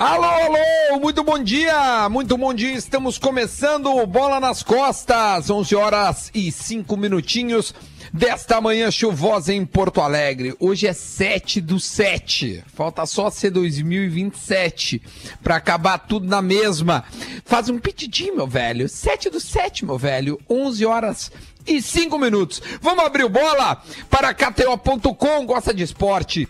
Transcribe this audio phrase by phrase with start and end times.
[0.00, 2.72] Alô, alô, muito bom dia, muito bom dia.
[2.72, 7.74] Estamos começando Bola nas Costas, 11 horas e 5 minutinhos
[8.10, 10.56] desta manhã chuvosa em Porto Alegre.
[10.58, 15.02] Hoje é 7 do 7, falta só ser 2027
[15.42, 17.04] para acabar tudo na mesma.
[17.44, 18.88] Faz um pitidinho, meu velho.
[18.88, 21.30] 7 do 7, meu velho, 11 horas
[21.66, 22.62] e 5 minutos.
[22.80, 26.48] Vamos abrir o bola para KTO.com, gosta de esporte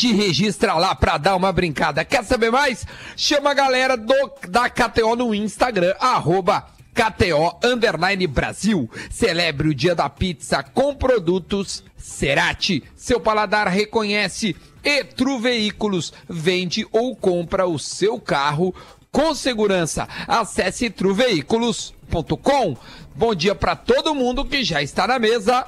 [0.00, 2.06] te registra lá pra dar uma brincada.
[2.06, 2.86] Quer saber mais?
[3.14, 4.14] Chama a galera do,
[4.48, 8.88] da KTO no Instagram, arroba KTO Underline Brasil.
[9.10, 12.82] Celebre o dia da pizza com produtos Cerati.
[12.96, 18.74] Seu paladar reconhece e Tru Veículos vende ou compra o seu carro
[19.12, 20.08] com segurança.
[20.26, 22.74] Acesse truveículos.com.
[23.14, 25.66] Bom dia para todo mundo que já está na mesa.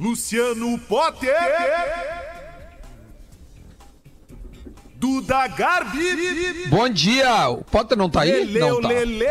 [0.00, 1.34] Luciano Potter.
[4.96, 6.66] Duda Garbi.
[6.68, 7.48] Bom dia.
[7.50, 8.30] O Potter não tá aí?
[8.30, 8.88] Lele, não tá.
[8.88, 9.24] Lele.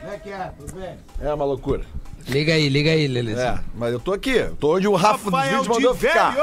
[0.00, 0.52] Como é que é?
[0.58, 0.98] Tudo bem?
[1.20, 1.84] É uma loucura.
[2.28, 3.46] Liga aí, liga aí, Lelezinho.
[3.46, 4.44] É, mas eu tô aqui.
[4.60, 6.36] Tô onde o Rafa dos Rafael vídeos mandou ficar.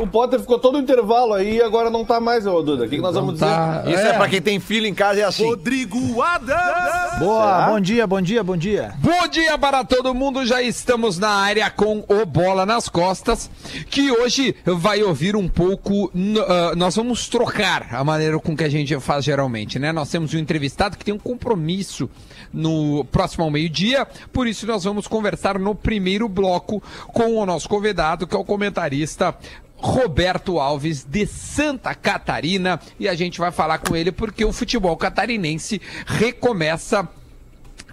[0.00, 2.84] O Potter ficou todo o intervalo aí e agora não tá mais, ô Duda.
[2.84, 3.46] O que, que nós vamos dizer?
[3.46, 4.12] Tá, Isso é.
[4.12, 5.46] pra quem tem filho em casa, é assim.
[5.46, 7.18] Rodrigo Adams.
[7.18, 8.92] Boa, bom dia, bom dia, bom dia.
[8.98, 13.50] Bom dia para todo mundo, já estamos na área com o Bola nas Costas,
[13.88, 16.12] que hoje vai ouvir um pouco,
[16.46, 19.90] ah, nós vamos trocar a maneira com que a gente faz geralmente, né?
[19.90, 22.10] Nós temos um entrevistado que tem um compromisso
[22.52, 27.68] no próximo ao meio-dia, por isso nós vamos conversar no primeiro bloco com o nosso
[27.68, 29.34] convidado, que é o comentarista
[29.76, 34.96] Roberto Alves de Santa Catarina, e a gente vai falar com ele porque o futebol
[34.96, 37.08] catarinense recomeça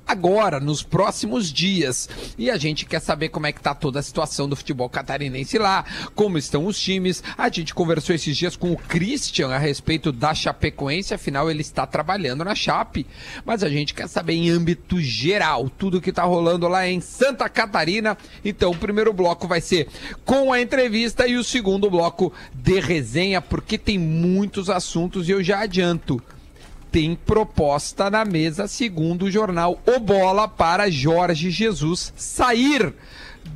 [0.10, 2.10] agora, nos próximos dias.
[2.36, 5.60] E a gente quer saber como é que tá toda a situação do futebol catarinense
[5.60, 5.86] lá,
[6.16, 7.24] como estão os times.
[7.38, 11.86] A gente conversou esses dias com o Christian a respeito da Chapecoense, afinal ele está
[11.86, 13.06] trabalhando na Chape,
[13.46, 17.48] mas a gente quer saber em âmbito geral, tudo que tá rolando lá em Santa
[17.48, 18.18] Catarina.
[18.44, 19.88] Então, o primeiro bloco vai ser
[20.26, 25.44] com a entrevista e o segundo bloco de resenha, porque tem muitos assuntos e eu
[25.44, 26.20] já adianto
[26.92, 32.94] tem proposta na mesa, segundo o jornal O Bola, para Jorge Jesus sair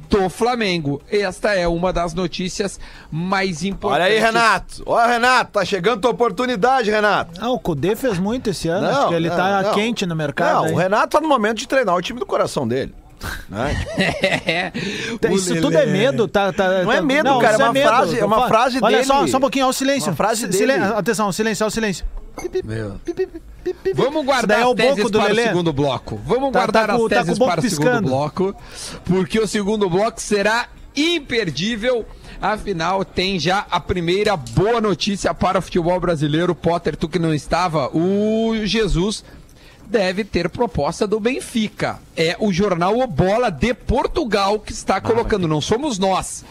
[0.10, 1.02] do Flamengo.
[1.10, 2.80] Esta é uma das notícias
[3.12, 4.06] mais Olha importantes.
[4.12, 4.84] aí, Renato.
[4.86, 7.40] Olha, Renato, tá chegando tua oportunidade, Renato.
[7.42, 9.74] Ah, o Cudê fez muito esse ano, acho que ele não, tá não.
[9.74, 10.56] quente no mercado.
[10.58, 10.72] Não, aí.
[10.74, 12.94] o Renato tá no momento de treinar o time do coração dele.
[13.50, 13.74] Né?
[14.46, 14.72] É.
[15.34, 16.52] Isso tudo é medo, tá?
[16.52, 19.08] tá Não é tá- medo, cara, isso é uma frase- é uma frase Olha dele.
[19.08, 20.10] só, só um pouquinho, ó, o silêncio.
[20.10, 20.74] Uma frase dele.
[20.74, 22.06] Atenção, silêncio, ó, o silêncio.
[22.64, 23.00] Meu.
[23.96, 25.42] Vamos guardar é as o teses para Lelê.
[25.44, 26.20] o segundo bloco.
[26.26, 28.56] Vamos Tá- guardar tá com- as tá teses para o segundo bloco,
[29.06, 32.06] porque o segundo bloco será imperdível.
[32.42, 36.54] Afinal, tem já a primeira boa notícia para o futebol brasileiro.
[36.54, 39.24] Potter, tu que não estava, o Jesus
[39.86, 42.00] deve ter proposta do Benfica.
[42.18, 46.44] É o jornal O Bola de Portugal que está colocando, não somos nós.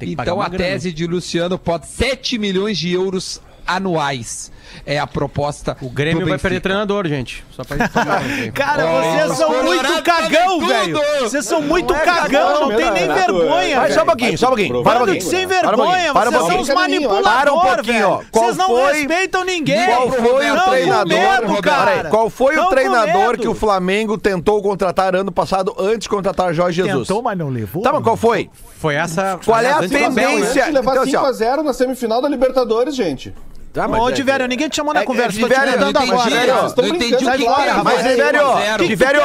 [0.00, 0.64] Então a grana.
[0.72, 4.50] tese de Luciano pode 7 milhões de euros anuais.
[4.86, 5.76] É a proposta.
[5.82, 7.44] O Grêmio vai perder treinador, gente.
[7.50, 8.52] Só pra gente.
[8.52, 11.00] Cara, Ó, vocês os são muito cagão, fazem velho.
[11.20, 13.94] Vocês são muito é cagão, cagão, não tem nem vergonha, Vai, velho.
[13.94, 14.82] só um pouquinho, só um pouquinho.
[14.82, 15.18] Para um pouquinho.
[15.18, 18.16] de sem vergonha, para vocês são um manipuladores, pouquinho, ó.
[18.16, 18.28] velho.
[18.32, 19.86] Qual Vocês não foi- respeitam ninguém.
[19.86, 21.62] Qual foi Não o treinador?
[21.62, 22.04] cara.
[22.08, 26.52] qual foi Não o treinador que o Flamengo tentou contratar ano passado antes de contratar
[26.54, 27.08] Jorge Jesus?
[27.08, 27.82] Tentou, mas não levou.
[27.82, 28.50] Tá, mas qual foi?
[28.82, 29.38] Foi essa.
[29.44, 29.86] Qual é a né?
[29.88, 30.64] tendência?
[30.64, 31.44] Se levar Então, assim.
[31.44, 33.32] 5x0 na semifinal da Libertadores, gente.
[33.72, 35.92] Tá, Ô, é- Tiverio, ninguém te chamou na é- conversa, é, tô te Tiverio, mandando
[35.92, 36.60] não entendi, agora.
[36.60, 37.84] Não estão entendi o que é, rapaz.
[37.84, 38.86] Mas, vai, zero.
[38.88, 39.22] Tiverio,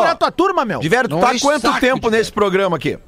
[0.00, 0.80] Vai tua turma, meu.
[0.80, 2.98] Tiverio, tu tá quanto tempo nesse programa aqui?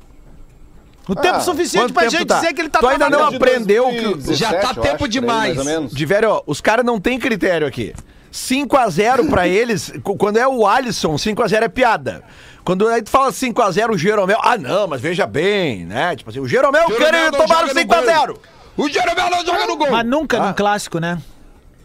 [1.09, 2.35] O tempo Ah, suficiente pra tempo gente tá?
[2.41, 5.59] dizer que ele tá Tu ainda não aprendeu que- 2017, Já tá tempo acho, demais.
[5.93, 7.95] Tiverio, os caras não têm critério aqui.
[8.31, 12.23] 5x0 pra eles, quando é o Alisson, 5x0 é piada.
[12.65, 16.15] Quando aí tu fala 5x0 o Jeromel, ah não, mas veja bem, né?
[16.17, 18.37] Tipo assim, o Jeromel, Jeromel não tomar no 5x0.
[18.77, 19.91] O Jeromel não joga no gol.
[19.91, 20.47] Mas nunca Ah.
[20.49, 21.19] num clássico, né?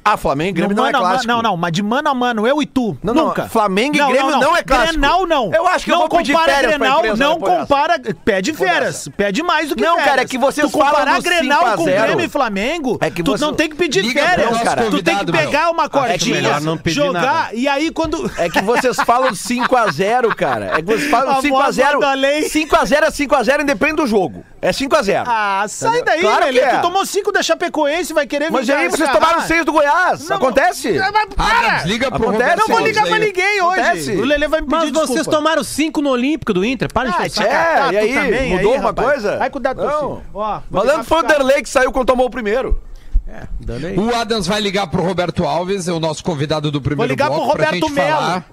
[0.07, 1.28] Ah, Flamengo e Grêmio No não é a mano- clássico.
[1.34, 2.96] Não, não, mas de mano a mano, eu e tu.
[3.02, 3.50] Não, não, nunca.
[3.50, 4.92] Flamengo e Grêmio não é clássico.
[5.00, 5.52] Grenal não.
[5.52, 8.00] Eu acho que eu não vou pedir compara férias Grenal, imprensa não compara.
[8.24, 9.07] Pede férias.
[9.18, 10.10] Pede mais do que Não, férias.
[10.10, 12.02] cara, é que vocês tu comparar Grenal 5 a com 0.
[12.04, 14.62] Grêmio e Flamengo, É que tu não tem que pedir férias.
[14.62, 14.86] cara.
[14.92, 17.50] Tu tem que pegar uma cordinha, não pedir jogar, nada.
[17.56, 18.31] e aí quando...
[18.38, 20.66] É que vocês falam 5x0, cara.
[20.74, 22.04] É que vocês falam A voz do 5x0.
[22.04, 22.44] além.
[22.48, 24.46] 5x0 é 5x0 independe do jogo.
[24.62, 25.24] É 5x0.
[25.28, 26.75] Ah, sai daí, Claro é.
[26.75, 29.95] Tu tomou cinco da Chapecoense, vai querer Mas aí vocês tomaram 6 do Goiás.
[30.30, 30.98] Não, Acontece?
[31.00, 31.78] Ah, mas Ah, para!
[31.78, 32.56] desliga pro Acontece.
[32.58, 33.80] Não vou ligar pra ninguém hoje.
[33.82, 34.12] Acontece.
[34.12, 35.32] O Lelê vai me pedir Mas vocês desculpa.
[35.38, 36.92] tomaram cinco no Olímpico do Inter.
[36.92, 37.26] Para de Ah.
[37.26, 39.08] É, tá, e tu aí, também mudou aí, uma rapaz.
[39.10, 39.38] coisa?
[39.38, 40.00] Vai cuidar do teu Não.
[40.18, 40.22] filho.
[40.34, 42.82] Ó, vou Malandro deixar foi o Derlei que saiu quando tomou o primeiro.
[43.28, 43.98] É, dando aí.
[43.98, 47.48] O Adams vai ligar pro Roberto Alves, é o nosso convidado do primeiro ligar bloco,
[47.48, 48.16] pro pra Roberto gente Melo.
[48.18, 48.46] falar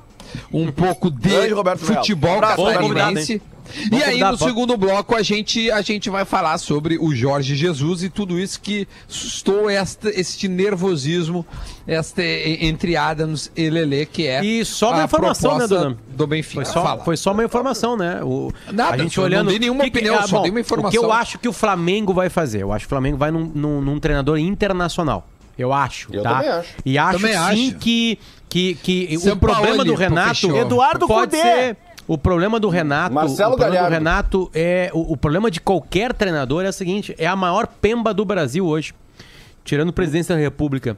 [0.52, 1.76] um pouco de Grande Melo.
[1.76, 3.42] futebol convidado, catarinense.
[3.90, 8.02] E aí, no segundo bloco, a gente, a gente vai falar sobre o Jorge Jesus
[8.02, 11.46] e tudo isso que sustou esta, este nervosismo
[11.86, 15.96] esta, entre Adams e Lelê, que é E só uma a informação, né, Dona?
[16.08, 16.64] do Benfica.
[16.64, 17.04] Foi só, Fala.
[17.04, 18.20] foi só uma informação, né?
[18.22, 19.48] O, Nada, a gente eu não olhando.
[19.50, 21.02] dei nenhuma que que- opinião, ah, só bom, dei uma O que informação.
[21.02, 22.62] eu acho que o Flamengo vai fazer?
[22.62, 25.26] Eu acho que o Flamengo vai num, num- num treinador internacional.
[25.58, 26.08] Eu acho.
[26.12, 26.34] Eu tá?
[26.36, 26.68] também acho.
[26.84, 27.38] E acho Também sim
[27.68, 27.78] acho.
[27.78, 28.18] que,
[28.48, 30.28] que, que o problema do pô, Renato.
[30.30, 30.56] fechou.
[30.56, 31.76] Eduardo pode Cudê.
[32.06, 33.92] O problema do Renato, Marcelo o problema do.
[33.92, 38.12] Renato é o, o problema de qualquer treinador é o seguinte, é a maior pemba
[38.12, 38.92] do Brasil hoje,
[39.64, 40.96] tirando o presidente da República.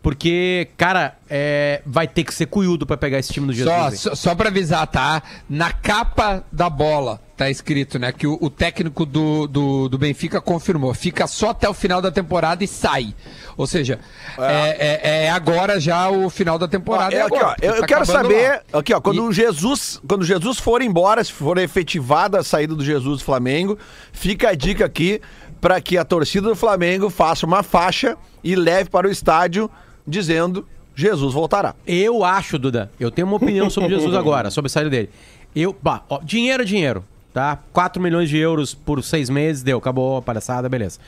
[0.00, 3.74] Porque, cara, é, vai ter que ser cuiudo pra pegar esse time do Jesus.
[3.74, 3.96] Só, hein?
[3.96, 5.22] só, só pra avisar, tá?
[5.48, 8.10] Na capa da bola tá escrito, né?
[8.10, 10.92] Que o, o técnico do, do, do Benfica confirmou.
[10.92, 13.14] Fica só até o final da temporada e sai.
[13.56, 14.00] Ou seja,
[14.38, 17.14] é, é- é agora já o final da temporada.
[17.14, 18.80] É, é aqui, ó, agora, eu, tá eu quero saber, lá.
[18.80, 22.84] aqui, ó, quando E- Jesus, quando Jesus for embora, se for efetivada a saída do
[22.84, 23.78] Jesus do Flamengo,
[24.12, 25.20] fica a dica aqui
[25.60, 29.70] para que a torcida do Flamengo faça uma faixa e leve para o estádio
[30.06, 31.76] dizendo Jesus voltará.
[31.86, 35.10] Eu acho, Duda, eu tenho uma opinião sobre Jesus agora, sobre a saída dele.
[35.54, 37.58] Eu, bah, ó, dinheiro é dinheiro, tá?
[37.72, 40.98] 4 milhões de euros por seis meses, deu, acabou a palhaçada, beleza.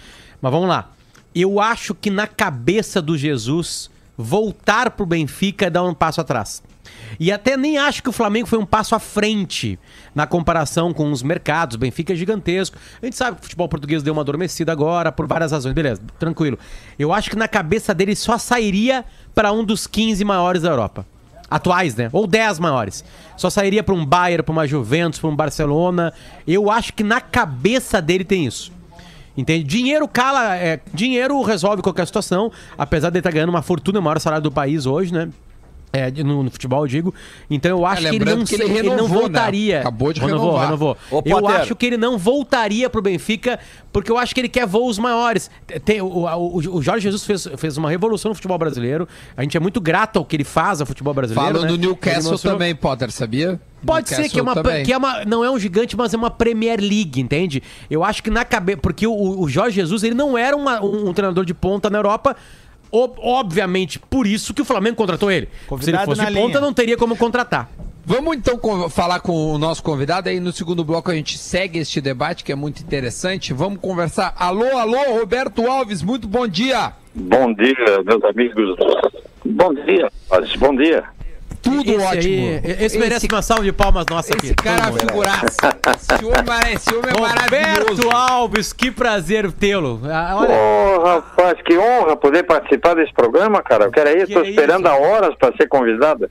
[0.41, 0.91] Mas vamos lá.
[1.35, 6.63] Eu acho que na cabeça do Jesus, voltar pro Benfica é dar um passo atrás.
[7.19, 9.79] E até nem acho que o Flamengo foi um passo à frente
[10.15, 11.77] na comparação com os mercados.
[11.77, 12.77] O Benfica é gigantesco.
[13.01, 15.75] A gente sabe que o futebol português deu uma adormecida agora, por várias razões.
[15.75, 16.59] Beleza, tranquilo.
[16.99, 21.07] Eu acho que na cabeça dele só sairia para um dos 15 maiores da Europa.
[21.51, 22.09] Atuais, né?
[22.13, 23.05] Ou 10 maiores.
[23.37, 26.13] Só sairia para um Bayern, para uma Juventus, para um Barcelona.
[26.47, 28.73] Eu acho que na cabeça dele tem isso.
[29.37, 29.65] Entende?
[29.65, 34.03] Dinheiro cala, é, dinheiro resolve qualquer situação, apesar de ele estar ganhando uma fortuna, o
[34.03, 35.29] maior salário do país hoje, né?
[35.93, 37.13] É, no, no futebol, eu digo.
[37.51, 39.23] Então eu acho que ele não, que ele se- ele não renovou, né?
[39.23, 39.81] voltaria.
[39.81, 40.65] Acabou de renovou, renovar.
[40.67, 40.97] renovou.
[41.11, 43.59] Ô, Eu acho que ele não voltaria pro Benfica,
[43.93, 45.51] porque eu acho que ele quer voos maiores.
[45.85, 49.09] Tem, o, o- o Jorge Jesus fez, fez uma revolução no futebol brasileiro.
[49.37, 51.45] A gente é muito grato ao que ele faz ao futebol brasileiro.
[51.55, 51.69] Falam né?
[51.73, 53.61] do Newcastle mostrou- também, Potter, sabia?
[53.85, 55.25] Pode ser que é, uma, Newcastle que é uma.
[55.25, 57.63] Não é um gigante, mas é uma Premier League, entende?
[57.91, 58.79] Eu acho que na cabeça.
[58.79, 61.99] Porque o, o Jorge Jesus, ele não era uma- um, um treinador de ponta na
[61.99, 62.37] Europa.
[62.91, 65.47] Ob- obviamente, por isso que o Flamengo contratou ele.
[65.47, 67.71] Se ele Convidado fosse na de ponta, não teria como contratar.
[68.05, 68.59] Vamos então
[68.89, 70.29] falar com o nosso convidado.
[70.29, 73.53] Aí no segundo bloco a gente segue este debate que é muito interessante.
[73.53, 74.35] Vamos conversar.
[74.37, 76.93] Alô, alô, Roberto Alves, muito bom dia.
[77.15, 78.77] Bom dia, meus amigos.
[79.45, 80.09] Bom dia,
[80.59, 81.05] bom dia.
[81.63, 82.49] Tudo esse ótimo.
[82.65, 84.47] Aí, esse, merece uma salva de palmas nossa aqui.
[84.47, 85.47] Esse cara é figuraça.
[85.47, 88.03] Esse homem, esse homem é maravilhoso.
[88.03, 90.01] Roberto Alves, que prazer tê-lo.
[90.05, 93.85] Ah, Ô, Olha, rapaz, que honra poder participar desse programa, cara.
[93.85, 94.95] Eu quero aí, Que estou é esperando isso?
[94.95, 96.31] há horas para ser convidada.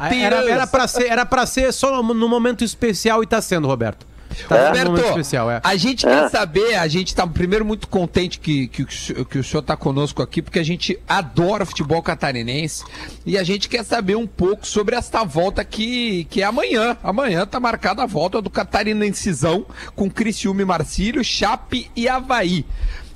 [0.00, 3.66] era, era, pra ser, era pra ser só no, no momento especial e tá sendo,
[3.66, 4.06] Roberto.
[4.48, 5.60] Tá um momento Roberto, especial, é.
[5.64, 6.08] a gente É.
[6.10, 9.62] quer saber, a gente tá primeiro muito contente que, que, o senhor- que o senhor
[9.62, 12.84] tá conosco aqui, porque a gente adora futebol catarinense
[13.26, 16.96] e a gente quer saber um pouco sobre esta volta que, que é amanhã.
[17.02, 19.66] Amanhã tá marcada a volta do catarinensizão
[19.96, 22.64] com Criciúma e Marcílio, Chape e Havaí.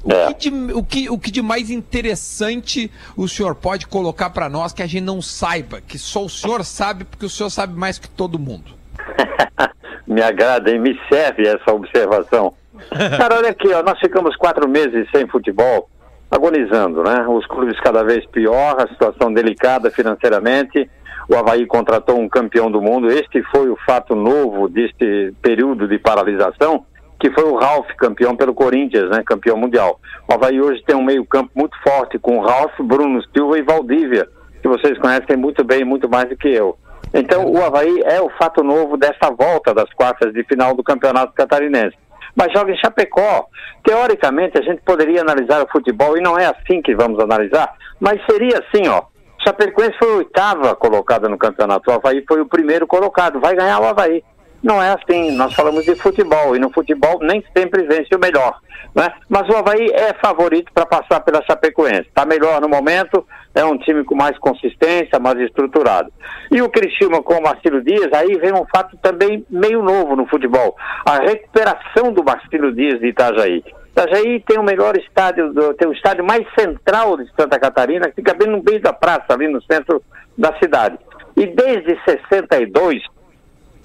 [0.05, 0.33] O, É.
[0.35, 4.73] que de, o, que, o que de mais interessante o senhor pode colocar para nós
[4.73, 7.99] que a gente não saiba, que só o senhor sabe, porque o senhor sabe mais
[7.99, 8.73] que todo mundo?
[10.07, 12.55] Me agrada e me serve essa observação.
[13.19, 15.89] Cara, olha aqui, ó, nós ficamos quatro meses sem futebol,
[16.31, 17.27] agonizando, né?
[17.29, 20.89] Os clubes cada vez pior, a situação delicada financeiramente.
[21.29, 23.11] O Havaí contratou um campeão do mundo.
[23.11, 26.85] Este foi o fato novo deste período de paralisação,
[27.21, 29.23] que foi o Ralf, campeão pelo Corinthians, né?
[29.25, 30.01] Campeão mundial.
[30.29, 34.27] O Havaí hoje tem um meio-campo muito forte com o Ralf, Bruno Silva e Valdívia,
[34.61, 36.77] que vocês conhecem muito bem, muito mais do que eu.
[37.15, 41.33] Então, o Havaí é o fato novo dessa volta das quartas de final do Campeonato
[41.35, 41.97] Catarinense.
[42.35, 43.47] Mas joga em Chapecó.
[43.85, 48.21] Teoricamente, a gente poderia analisar o futebol, e não é assim que vamos analisar, mas
[48.25, 49.03] seria assim, ó.
[49.45, 53.81] Chapecoense foi a oitava colocada no campeonato, o Havaí foi o primeiro colocado, vai ganhar
[53.81, 54.23] o Havaí.
[54.63, 58.57] Não é assim, nós falamos de futebol, e no futebol nem sempre vence o melhor.
[58.95, 59.13] Né?
[59.29, 62.09] Mas o Havaí é favorito para passar pela Chapecoense.
[62.09, 66.11] Está melhor no momento, é um time com mais consistência, mais estruturado.
[66.51, 70.27] E o Criciúma com o Marcelo Dias, aí vem um fato também meio novo no
[70.27, 70.77] futebol.
[71.05, 73.63] A recuperação do Marcelo Dias de Itajaí.
[73.91, 78.33] Itajaí tem o melhor estádio, tem o estádio mais central de Santa Catarina, que fica
[78.35, 80.03] bem no meio da praça, ali no centro
[80.37, 80.99] da cidade.
[81.37, 83.03] E desde 62,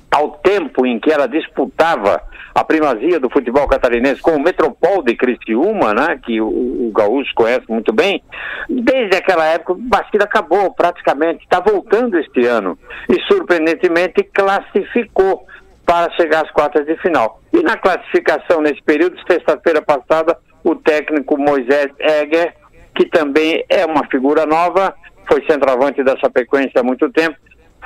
[0.10, 2.22] ao tempo em que ela disputava
[2.58, 6.48] a primazia do futebol catarinense com o Metropol de Criciúma, né, que o,
[6.88, 8.24] o Gaúcho conhece muito bem,
[8.68, 12.76] desde aquela época o Bastida acabou praticamente, está voltando este ano
[13.08, 15.46] e surpreendentemente classificou
[15.86, 17.40] para chegar às quartas de final.
[17.54, 22.56] E na classificação nesse período, sexta-feira passada, o técnico Moisés Egger,
[22.96, 24.96] que também é uma figura nova,
[25.28, 27.38] foi centroavante da Chapecoense há muito tempo,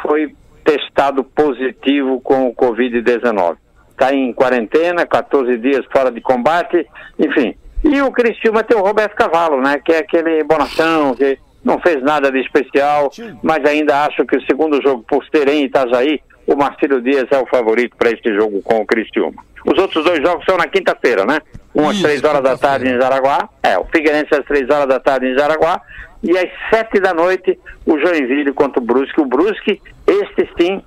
[0.02, 3.58] foi testado positivo com o Covid-19.
[4.02, 6.88] Está em quarentena, 14 dias fora de combate,
[7.20, 7.54] enfim.
[7.84, 9.80] E o Criciúma tem o Roberto Cavalo, né?
[9.86, 13.12] Que é aquele bonação, que não fez nada de especial,
[13.44, 17.38] mas ainda acho que o segundo jogo, por serem em Itajaí, o Marcelo Dias é
[17.38, 19.44] o favorito para esse jogo com o Criciúma.
[19.68, 21.38] Os outros dois jogos são na quinta-feira, né?
[21.76, 25.00] Um às três horas da tarde em Jaraguá, é, o Figueirense às três horas da
[25.00, 25.80] tarde em Jaraguá,
[26.24, 29.22] e às sete da noite o Joinville contra o Brusque.
[29.22, 30.82] O Brusque, este sim,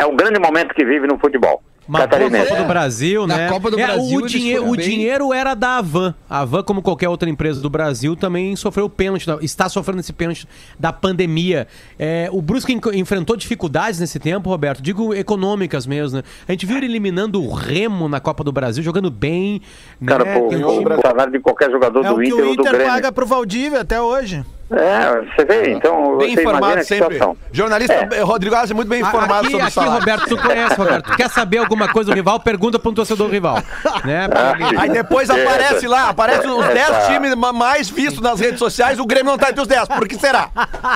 [0.00, 2.48] é o grande momento que vive no futebol Uma catarinense.
[2.48, 3.48] Copa do Brasil, Na né?
[3.48, 4.84] Copa do É, Brasil o, eles dinhe- foram o bem.
[4.88, 6.14] dinheiro era da Avan.
[6.28, 10.00] A Avan, como qualquer outra empresa do Brasil, também sofreu o pênalti, da- está sofrendo
[10.00, 10.46] esse pênalti
[10.78, 11.66] da pandemia.
[11.98, 16.24] É, o Brusque en- enfrentou dificuldades nesse tempo, Roberto, digo econômicas mesmo, né?
[16.46, 19.62] A gente viu ele eliminando o Remo na Copa do Brasil, jogando bem.
[20.06, 22.48] Cara, pô, Tem um o time- salário de qualquer jogador É o do Inter o
[22.50, 22.92] ou do Inter Grêmio.
[22.92, 24.44] paga pro Valdívia até hoje.
[24.70, 27.14] É, você vê, então Bem informado sempre.
[27.14, 27.34] situação.
[27.50, 28.20] Jornalista É.
[28.20, 29.98] Rodrigo Alves é muito bem informado aqui, sobre o aqui, salário.
[29.98, 31.10] Roberto, tu conhece, Roberto.
[31.10, 32.38] Tu quer saber alguma coisa do rival?
[32.38, 33.56] Pergunta para um torcedor rival.
[34.04, 34.28] Né?
[34.30, 38.38] Ah, Aí depois É, aparece lá, aparece os essa- 10 times ma- mais vistos nas
[38.38, 39.88] redes sociais, o Grêmio não tá entre os 10.
[39.88, 40.50] Por que será?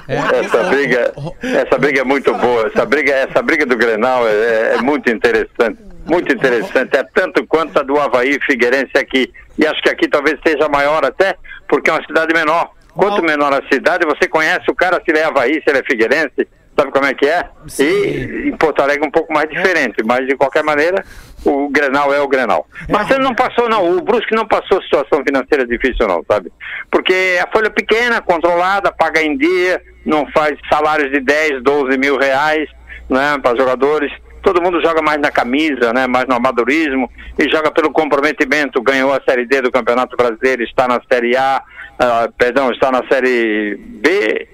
[0.07, 2.67] Essa briga, essa briga é muito boa.
[2.67, 5.79] Essa briga, essa briga do Grenal é, é muito interessante.
[6.07, 6.97] Muito interessante.
[6.97, 9.33] É tanto quanto a do Havaí Figueirense aqui.
[9.59, 11.37] E acho que aqui talvez seja maior até,
[11.69, 12.71] porque é uma cidade menor.
[12.95, 15.83] Quanto menor a cidade, você conhece o cara se ele é Havaí, se ele é
[15.83, 17.49] Figueirense, sabe como é que é?
[17.79, 21.03] E em Porto Alegre é um pouco mais diferente, mas de qualquer maneira,
[21.45, 22.67] o Grenal é o Grenal.
[22.91, 23.97] Mas ele não passou, não.
[23.97, 26.53] O Brusque não passou situação financeira difícil, não, sabe?
[26.91, 32.19] Porque a folha pequena, controlada, paga em dia, não faz salários de 10, 12 mil
[32.19, 32.69] reais,
[33.09, 34.13] né, para jogadores.
[34.43, 38.83] Todo mundo joga mais na camisa, né, mais no amadorismo e joga pelo comprometimento.
[38.83, 41.63] Ganhou a Série D do Campeonato Brasileiro, está na Série A,
[41.99, 44.49] ah, perdão, está na Série B,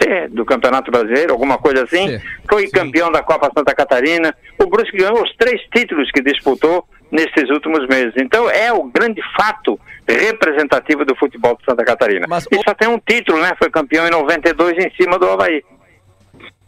[0.00, 2.08] C do Campeonato Brasileiro, alguma coisa assim.
[2.08, 2.22] C.
[2.48, 4.34] Foi campeão da Copa Santa Catarina.
[4.58, 8.12] O Brusque ganhou os três títulos que disputou nesses últimos meses.
[8.16, 12.26] Então é o grande fato representativo do futebol de Santa Catarina.
[12.28, 13.52] Mas e só tem um título, né?
[13.58, 15.62] Foi campeão em 92 em cima do Havaí.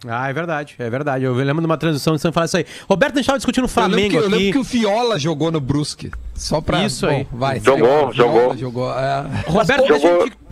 [0.09, 1.25] Ah, é verdade, é verdade.
[1.25, 2.67] Eu lembro de uma transição que você falar isso aí.
[2.89, 4.53] Roberto, a gente estava discutindo o Eu lembro, que, Flamengo eu lembro aqui.
[4.53, 6.11] que o Fiola jogou no Brusque.
[6.35, 6.85] Só pra.
[6.85, 7.27] Isso aí.
[7.33, 7.61] vai.
[7.61, 8.15] Jogou, segue.
[8.15, 8.57] Fiola jogou.
[8.57, 9.25] jogou é.
[9.47, 10.45] Roberto, Jogou- a gente...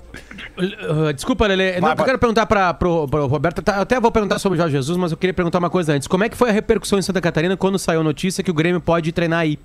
[0.58, 1.80] Uh, Desculpa, Lele.
[1.80, 3.62] Não, eu quero perguntar para pro, pro Roberto.
[3.62, 6.06] tá, Até vou perguntar sobre o Jorge Jesus, mas eu queria perguntar uma coisa antes.
[6.06, 8.54] Como é que foi a repercussão em Santa Catarina quando saiu a notícia que o
[8.54, 9.58] Grêmio pode treinar aí?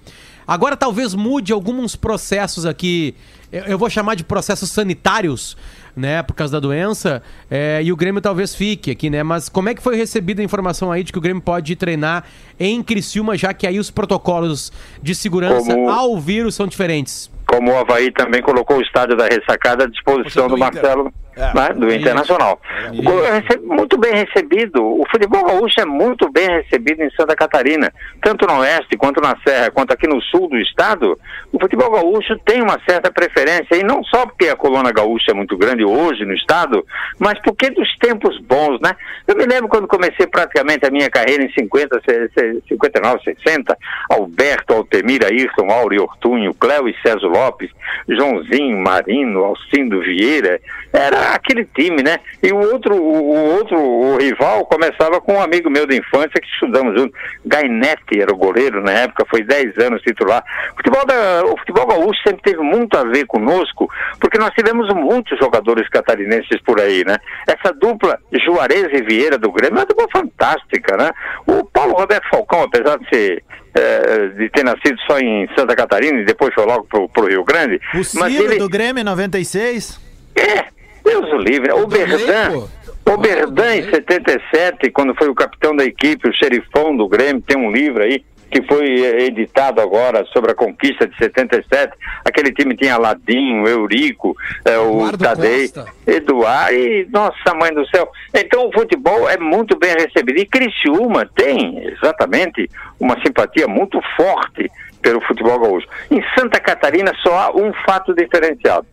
[0.48, 3.16] Agora talvez mude alguns processos aqui.
[3.52, 5.58] Eu, eu vou chamar de processos sanitários,
[5.98, 6.22] né?
[6.24, 7.22] Por causa da doença.
[7.50, 9.24] é, e o Grêmio talvez fique aqui, né?
[9.24, 12.24] Mas como é que foi recebida a informação aí de que o Grêmio pode treinar
[12.60, 17.30] em Criciúma, já que aí os protocolos de segurança Como- ao vírus são diferentes?
[17.48, 20.74] Como o Havaí também colocou o estádio da ressacada à disposição Do do, Inter.
[20.84, 21.27] Marcelo, É.
[21.54, 22.60] né, do Internacional.
[23.06, 24.84] O- é rece- Muito bem recebido.
[24.84, 27.92] O futebol gaúcho é muito bem recebido em Santa Catarina,
[28.22, 31.18] tanto no oeste quanto na serra, quanto aqui no sul do estado.
[31.52, 35.34] O futebol gaúcho tem uma certa preferência, e não só porque a coluna gaúcha é
[35.34, 36.86] muito grande hoje no estado,
[37.20, 38.96] mas porque dos tempos bons, né?
[39.28, 43.78] Eu me lembro quando comecei praticamente a minha carreira em 50, se- se- 59, 60,
[44.10, 47.70] Alberto, Altemir, Ayrton, Auri, Ortunho, Cléo e César Lopes,
[48.08, 50.60] Joãozinho, Marino, Alcindo Vieira,
[50.94, 52.20] era aquele time, né?
[52.42, 56.48] E o outro, o, outro o rival começava com um amigo meu da infância que
[56.48, 57.14] estudamos junto,
[57.46, 60.44] Gainete era o goleiro na época, foi 10 anos titular.
[60.74, 64.94] O futebol, da, o futebol gaúcho sempre teve muito a ver conosco, porque nós tivemos
[64.94, 67.18] muitos jogadores catarinenses por aí, né?
[67.48, 71.12] Essa dupla Juarez e Vieira do Grêmio é uma dupla fantástica, né?
[71.46, 73.44] O Paulo Roberto Falcão, apesar de ser
[73.76, 77.44] eh, de ter nascido só em Santa Catarina e depois foi logo pro, pro Rio
[77.44, 80.00] Grande, O Ciro ele do Grêmio em 96.
[80.36, 80.66] é,
[81.08, 81.72] Deus o livre.
[81.72, 82.68] O Berdan,
[83.06, 87.58] o Berdan em 77, quando foi o capitão da equipe, o xerifão do Grêmio, tem
[87.58, 91.94] um livro aí que foi eh, editado agora sobre a conquista de 77.
[92.24, 94.36] Aquele time tinha Ladinho, Eurico,
[94.66, 95.94] eh, o Eduardo Tadei, Costa.
[96.06, 98.10] Eduardo, e nossa mãe do céu.
[98.34, 100.40] Então o futebol é muito bem recebido.
[100.40, 104.72] E Criciúma tem exatamente uma simpatia muito forte
[105.02, 105.88] pelo futebol gaúcho.
[106.10, 108.88] Em Santa Catarina só há um fato diferenciado.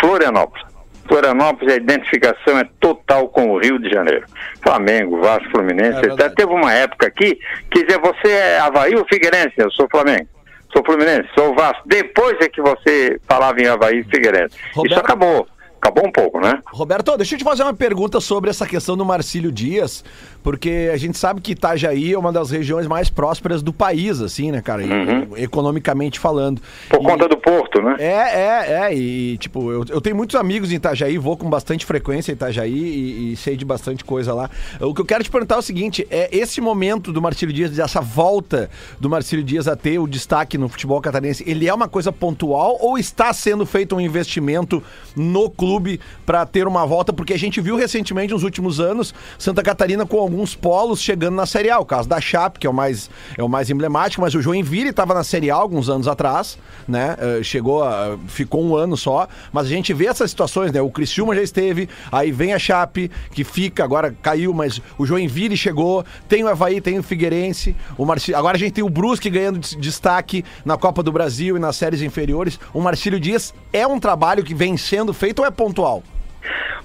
[0.00, 0.71] Florianópolis.
[1.06, 4.24] Florianópolis, a identificação é total com o Rio de Janeiro.
[4.62, 5.98] Flamengo, Vasco, Fluminense.
[5.98, 6.34] É verdade.
[6.34, 7.38] Teve uma época aqui
[7.70, 9.54] que dizia, você é Havaí ou Figueirense?
[9.56, 10.26] Eu sou Flamengo.
[10.72, 11.82] sou Fluminense, sou Vasco.
[11.86, 14.56] Depois é que você falava em Havaí e Figueirense.
[14.56, 15.46] Isso Roberto- acabou.
[15.84, 16.60] Acabou um pouco, né?
[16.66, 20.04] Roberto, deixa eu te fazer uma pergunta sobre essa questão do Marcílio Dias,
[20.42, 24.50] porque a gente sabe que Itajaí é uma das regiões mais prósperas do país, assim,
[24.50, 24.82] né, cara?
[24.82, 26.60] E- Economicamente falando.
[26.88, 27.96] Por E- conta do Porto, né?
[27.98, 28.94] É, é, é.
[28.94, 32.72] E, tipo, eu, eu tenho muitos amigos em Itajaí, vou com bastante frequência em Itajaí
[32.72, 34.50] e, e sei de bastante coisa lá.
[34.80, 37.70] O que eu quero te perguntar é o seguinte: é esse momento do Marcílio Dias,
[37.70, 38.70] dessa volta
[39.00, 42.76] do Marcílio Dias a ter o destaque no futebol catarinense, ele é uma coisa pontual
[42.80, 44.82] ou está sendo feito um investimento
[45.16, 47.12] no clube para ter uma volta?
[47.12, 51.44] Porque a gente viu recentemente, nos últimos anos, Santa Catarina com alguns polos chegando na
[51.44, 51.78] Série A.
[51.78, 54.88] O caso da Chape, que é o mais, é o mais emblemático, mas o Joinville
[54.88, 56.58] estava na Série A alguns anos atrás,
[56.88, 57.16] né?
[57.18, 60.80] Eh, chegou, a, ficou um ano só, mas a gente vê essas situações, né?
[60.80, 65.56] O Criciúma já esteve, aí vem a Chape, que fica, agora caiu, mas o Joinville
[65.56, 68.34] chegou, tem o Havaí, tem o Figueirense, o Marci...
[68.34, 71.76] agora a gente tem o Brusque ganhando des- destaque na Copa do Brasil e nas
[71.76, 72.58] séries inferiores.
[72.72, 76.02] O Marcílio Dias é um trabalho que vem sendo feito ou é pontual?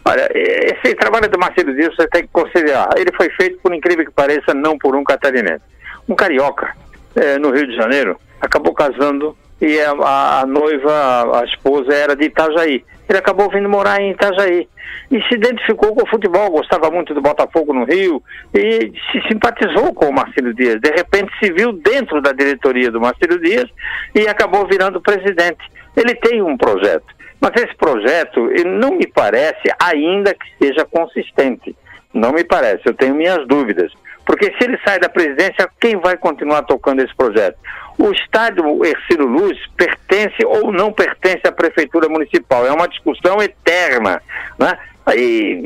[0.05, 2.89] Olha, esse trabalho do Marcelo Dias você tem que considerar.
[2.95, 5.63] Ele foi feito, por incrível que pareça, não por um catarinense.
[6.07, 6.73] Um carioca,
[7.15, 12.25] eh, no Rio de Janeiro, acabou casando e a, a noiva, a esposa, era de
[12.25, 12.83] Itajaí.
[13.09, 14.67] Ele acabou vindo morar em Itajaí.
[15.09, 18.21] E se identificou com o futebol, gostava muito do Botafogo no Rio
[18.53, 20.79] e se simpatizou com o Marcelo Dias.
[20.81, 23.69] De repente se viu dentro da diretoria do Marcelo Dias
[24.13, 25.63] e acabou virando presidente.
[25.95, 27.16] Ele tem um projeto.
[27.39, 31.75] Mas esse projeto não me parece ainda que seja consistente.
[32.13, 33.91] Não me parece, eu tenho minhas dúvidas.
[34.25, 37.58] Porque se ele sai da presidência, quem vai continuar tocando esse projeto?
[37.98, 42.65] O estádio Ercílio Luz pertence ou não pertence à prefeitura municipal?
[42.65, 44.22] É uma discussão eterna.
[44.60, 44.77] Né?
[45.06, 45.62] Aí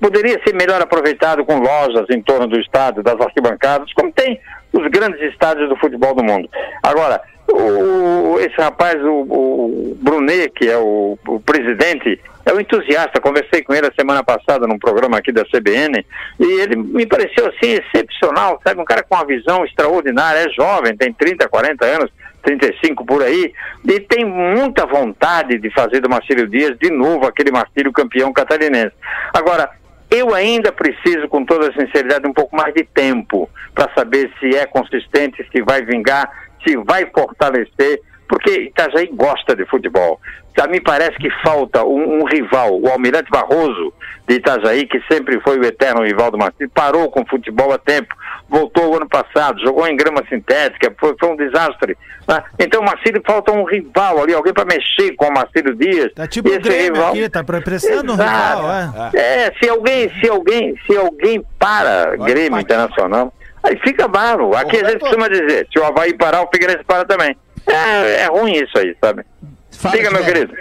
[0.00, 4.40] poderia ser melhor aproveitado com lojas em torno do estádio, das arquibancadas, como tem
[4.72, 6.48] os grandes estádios do futebol do mundo.
[6.82, 13.20] Agora, o, esse rapaz, o, o Brunet, que é o, o presidente, é um entusiasta.
[13.20, 16.04] Conversei com ele a semana passada num programa aqui da CBN
[16.38, 18.80] e ele me pareceu assim excepcional, sabe?
[18.80, 22.10] Um cara com uma visão extraordinária, é jovem, tem 30, 40 anos,
[22.42, 23.52] 35 por aí,
[23.84, 28.94] e tem muita vontade de fazer do Marcílio Dias de novo aquele Marcílio campeão catarinense.
[29.34, 29.68] Agora,
[30.08, 34.64] eu ainda preciso, com toda sinceridade, um pouco mais de tempo para saber se é
[34.64, 36.30] consistente, se vai vingar,
[36.74, 40.20] vai fortalecer, porque Itajaí gosta de futebol.
[40.58, 43.92] A mim parece que falta um, um rival, o Almirante Barroso
[44.26, 47.78] de Itajaí, que sempre foi o eterno rival do Marcílio, parou com o futebol há
[47.78, 48.14] tempo,
[48.48, 51.96] voltou o ano passado, jogou em grama sintética, foi, foi um desastre.
[52.26, 52.42] né?
[52.58, 56.12] Então o Marcílio falta um rival ali, alguém para mexer com o Marcílio Dias.
[56.14, 58.64] Tá tipo o Esse Grêmio aqui, tá precisando um rival,
[59.12, 59.18] é.
[59.46, 63.30] É, se alguém, se alguém, se alguém para Grêmio Internacional,
[63.66, 64.54] aí fica bravo.
[64.56, 67.36] Aqui a gente costuma dizer, se o Havaí parar, o Figueirense para também.
[67.66, 69.24] É, é ruim isso aí, sabe?
[69.72, 70.54] Fala, Diga, meu querido.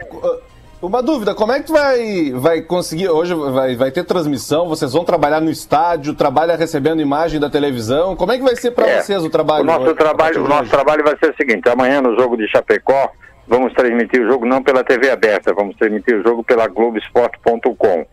[0.81, 4.93] Uma dúvida, como é que tu vai, vai conseguir, hoje vai, vai ter transmissão, vocês
[4.93, 8.87] vão trabalhar no estádio, trabalha recebendo imagem da televisão, como é que vai ser para
[8.87, 9.63] É, vocês o trabalho?
[9.63, 13.09] O nosso trabalho, o nosso trabalho vai ser o seguinte: amanhã no jogo de Chapecó
[13.47, 18.05] vamos transmitir o jogo não pela TV aberta, vamos transmitir o jogo pela Globoesporte.com,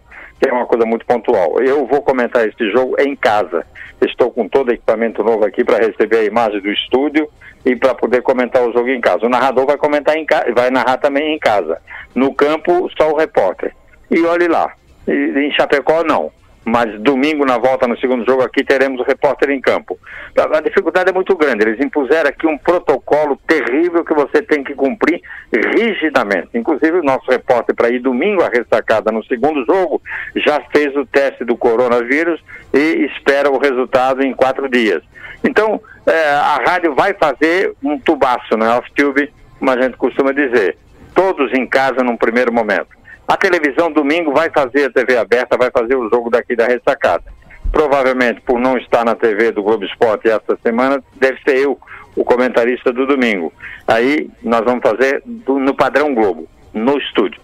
[0.49, 1.61] é uma coisa muito pontual.
[1.61, 3.65] Eu vou comentar esse jogo em casa.
[4.01, 7.29] Estou com todo equipamento novo aqui para receber a imagem do estúdio
[7.65, 9.27] e para poder comentar o jogo em casa.
[9.27, 11.81] O narrador vai comentar em casa, vai narrar também em casa.
[12.15, 13.75] No campo só o repórter.
[14.11, 14.73] E olhe lá,
[15.07, 16.31] em Chapecó não.
[16.65, 19.99] Mas domingo, na volta no segundo jogo, aqui teremos o repórter em campo.
[20.39, 21.65] A, a dificuldade é muito grande.
[21.65, 25.21] Eles impuseram aqui um protocolo terrível que você tem que cumprir
[25.53, 26.51] rigidamente.
[26.55, 30.01] Inclusive, o nosso repórter, para ir domingo à ressacada no segundo jogo,
[30.37, 32.41] já fez o teste do coronavírus
[32.73, 35.03] e espera o resultado em quatro dias.
[35.43, 38.69] Então, eh, a rádio vai fazer um tubaço, né?
[38.77, 40.77] Off-tube, como a gente costuma dizer.
[41.13, 43.02] Todos em casa num primeiro momento.
[43.27, 47.25] A televisão domingo vai fazer a TV aberta, vai fazer o jogo daqui da ressacada.
[47.71, 51.79] Provavelmente, por não estar na TV do Globo Esporte esta semana, deve ser eu
[52.15, 53.51] o comentarista do domingo.
[53.89, 57.41] Aí nós vamos fazer do- no padrão Globo, no estúdio.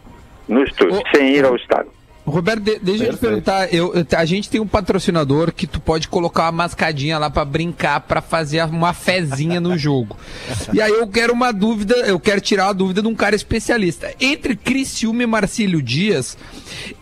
[0.46, 1.90] No estúdio, Ô, sem ir ao estádio.
[2.30, 5.80] Roberto, de- deixa eu te perguntar, eu, eu- a gente tem um patrocinador que tu
[5.80, 10.16] pode colocar uma mascadinha lá pra brincar, pra fazer uma fezinha no jogo.
[10.74, 14.12] E aí eu quero uma dúvida, eu quero tirar a dúvida de um cara especialista.
[14.20, 16.36] Entre Criciúma e Marcílio Dias,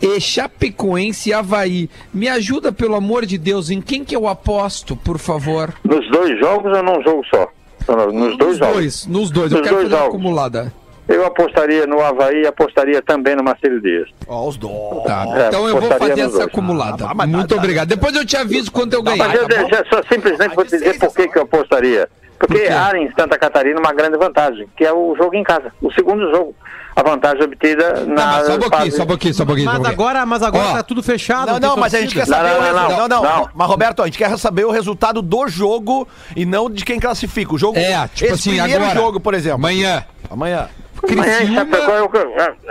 [0.01, 4.95] e Chapecoense e Havaí, me ajuda, pelo amor de Deus, em quem que eu aposto,
[4.95, 5.73] por favor?
[5.83, 7.47] Nos dois jogos ou num jogo só?
[7.87, 8.73] Não, Nos dois nos jogos.
[8.75, 10.15] dois, nos dois, eu Nos quero dois fazer uma jogos.
[10.15, 10.73] acumulada.
[11.07, 14.09] Eu apostaria no Havaí e apostaria também no Marcelo Dias.
[14.27, 15.03] Ó, os dois.
[15.05, 16.45] Tá, É, então eu vou fazer essa dois.
[16.47, 17.05] acumulada.
[17.07, 17.87] Ah, mas Muito tá- tá- obrigado.
[17.87, 19.19] Depois eu te aviso quanto eu ganhei.
[19.19, 22.09] Mas eu tá já só simplesmente vou te dizer por que que eu apostaria.
[22.39, 22.67] Porque quê?
[22.67, 25.71] há em Santa Catarina uma grande vantagem, que é o jogo em casa.
[25.81, 26.53] O segundo jogo,
[26.95, 29.45] a vantagem obtida Não, na mas só um pouquinho, fase- só um pouquinho, só um
[29.47, 29.65] pouquinho.
[29.65, 29.93] Mas pouquinho.
[30.01, 31.53] agora, mas agora Ó, tá tudo fechado.
[31.53, 32.89] Não, não, mas a gente quer saber Não, o não, resultado.
[32.91, 33.49] Não, não, não, não.
[33.55, 37.55] Mas, Roberto, a gente quer saber o resultado do jogo e não de quem classifica.
[37.55, 37.77] O jogo.
[37.79, 38.99] É, tipo esse assim, primeiro agora.
[38.99, 39.55] jogo, por exemplo.
[39.55, 40.03] Amanhã.
[40.29, 40.67] Amanhã.
[41.11, 42.11] Amanhã em, Chapecó, eu,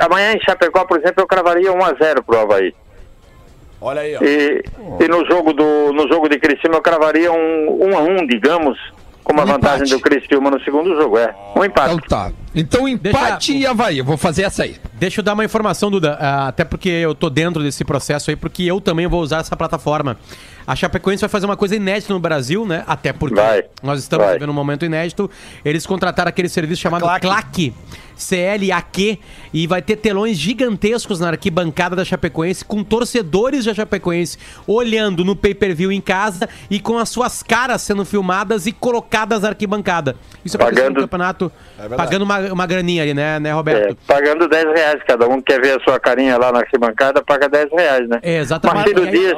[0.01, 2.75] amanhã em Chapecó, por exemplo, eu cravaria 1x0 pro Havaí.
[3.81, 4.21] Olha aí, ó.
[4.23, 4.65] E,
[5.05, 8.79] e no jogo do no jogo de Criciúma eu cravaria um 1 a 1 digamos,
[9.23, 9.91] com uma Um vantagem empate.
[9.91, 11.35] do Criciúma no segundo jogo, é.
[11.55, 11.95] Um empate.
[11.95, 12.33] Então tá.
[12.55, 13.99] Então empate Deixa- e Havaí.
[13.99, 14.77] Eu vou fazer essa aí.
[14.95, 18.37] Deixa eu dar uma informação, Duda, ah, até porque eu tô dentro desse processo aí,
[18.37, 20.17] porque eu também vou usar essa plataforma.
[20.67, 22.83] A Chapecoense vai fazer uma coisa inédita no Brasil, né?
[22.87, 24.35] Até porque Vai, nós estamos vai.
[24.35, 25.31] vivendo um momento inédito.
[25.65, 27.27] Eles contrataram aquele serviço chamado Claque.
[27.27, 27.75] CLAC,
[28.17, 29.19] C-L-A-Q,
[29.55, 35.37] e vai ter telões gigantescos na arquibancada da Chapecoense, com torcedores da Chapecoense olhando no
[35.37, 40.17] pay-per-view em casa e com as suas caras sendo filmadas e colocadas na arquibancada.
[40.45, 41.53] Isso é Pagando- campeonato,
[41.97, 43.97] pagando uma, uma graninha ali, né, né É, Roberto?
[44.07, 47.71] pagando 10 reais, cada um quer ver a sua carinha lá na arquibancada, paga 10
[47.71, 48.19] reais, né?
[48.23, 48.93] É, exatamente.
[48.95, 49.37] Marcelo Dias,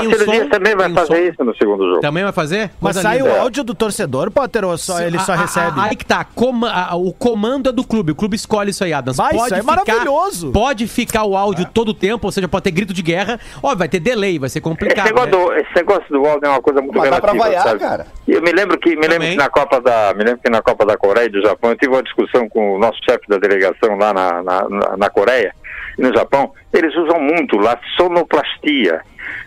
[0.00, 1.14] tem o som, também vai fazer som.
[1.32, 2.00] isso no segundo jogo.
[2.00, 2.70] Também vai fazer?
[2.80, 3.30] Mas Coisa sai linda.
[3.30, 5.80] o áudio do torcedor, Potter, ou só ele só A- a- recebe?
[5.80, 6.24] a- aí que tá.
[6.24, 8.12] coma- a- o comando é do clube.
[8.12, 9.16] O clube escolhe isso aí, Adams.
[9.16, 10.52] Vai, isso é maravilhoso.
[10.52, 13.38] Pode ficar o áudio todo o tempo, ou seja, pode ter grito de guerra.
[13.62, 15.06] Ó, vai ter delay, vai ser Esse complicado.
[15.06, 15.36] negócio, né?
[15.38, 17.80] do, esse negócio do áudio é uma coisa muito Mas dá pra relativa, vaiar, sabe?
[17.80, 18.06] cara.
[18.26, 20.84] Eu me lembro que me lembro que na Copa da me lembro que na Copa
[20.86, 23.96] da Coreia e do Japão eu tive uma discussão com o nosso chefe da delegação
[23.98, 25.54] lá na, na, na- na Coreia
[25.98, 29.00] e no Japão eles usam muito lá sonoplastia.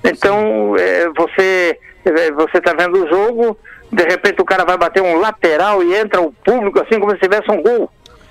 [0.04, 3.58] Então é, você é, você está vendo o jogo
[3.92, 7.20] de repente o cara vai bater um lateral e entra o público assim como se
[7.20, 7.90] tivesse um gol.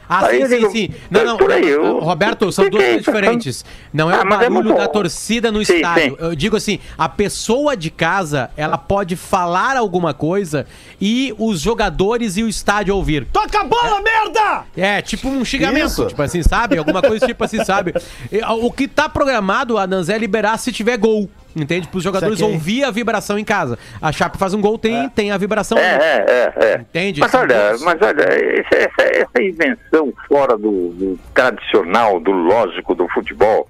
[0.09, 0.91] Ah, Aí sim, sim, digo, sim.
[1.11, 3.65] Não, não, por aí, eu- Roberto, são duas coisas diferentes.
[3.93, 6.11] Não é Ah, o é barulho da torcida no Sim, estádio.
[6.11, 6.17] sim.
[6.21, 10.65] Eu digo assim, a pessoa de casa, ela pode falar alguma coisa
[11.01, 13.27] e os jogadores e o estádio ouvir.
[13.33, 14.63] Toca a bola, merda!
[14.77, 16.07] É, tipo um xingamento, Isso.
[16.07, 16.79] tipo assim, sabe?
[16.79, 17.93] Alguma coisa tipo assim, sabe?
[18.31, 21.29] E, a- O que tá programado, a é liberar se tiver gol.
[21.57, 21.89] Entende?
[21.89, 22.55] Para os jogadores Saquei.
[22.55, 23.79] ouvir a vibração em casa.
[24.03, 25.79] A Chape faz um gol, tem, tem a vibração.
[25.79, 26.75] É, é, é, é.
[26.81, 27.19] Entende?
[27.21, 32.95] Mas São olha, mas olha, essa, essa- essa invenção fora do, do tradicional, do lógico
[32.95, 33.67] do futebol,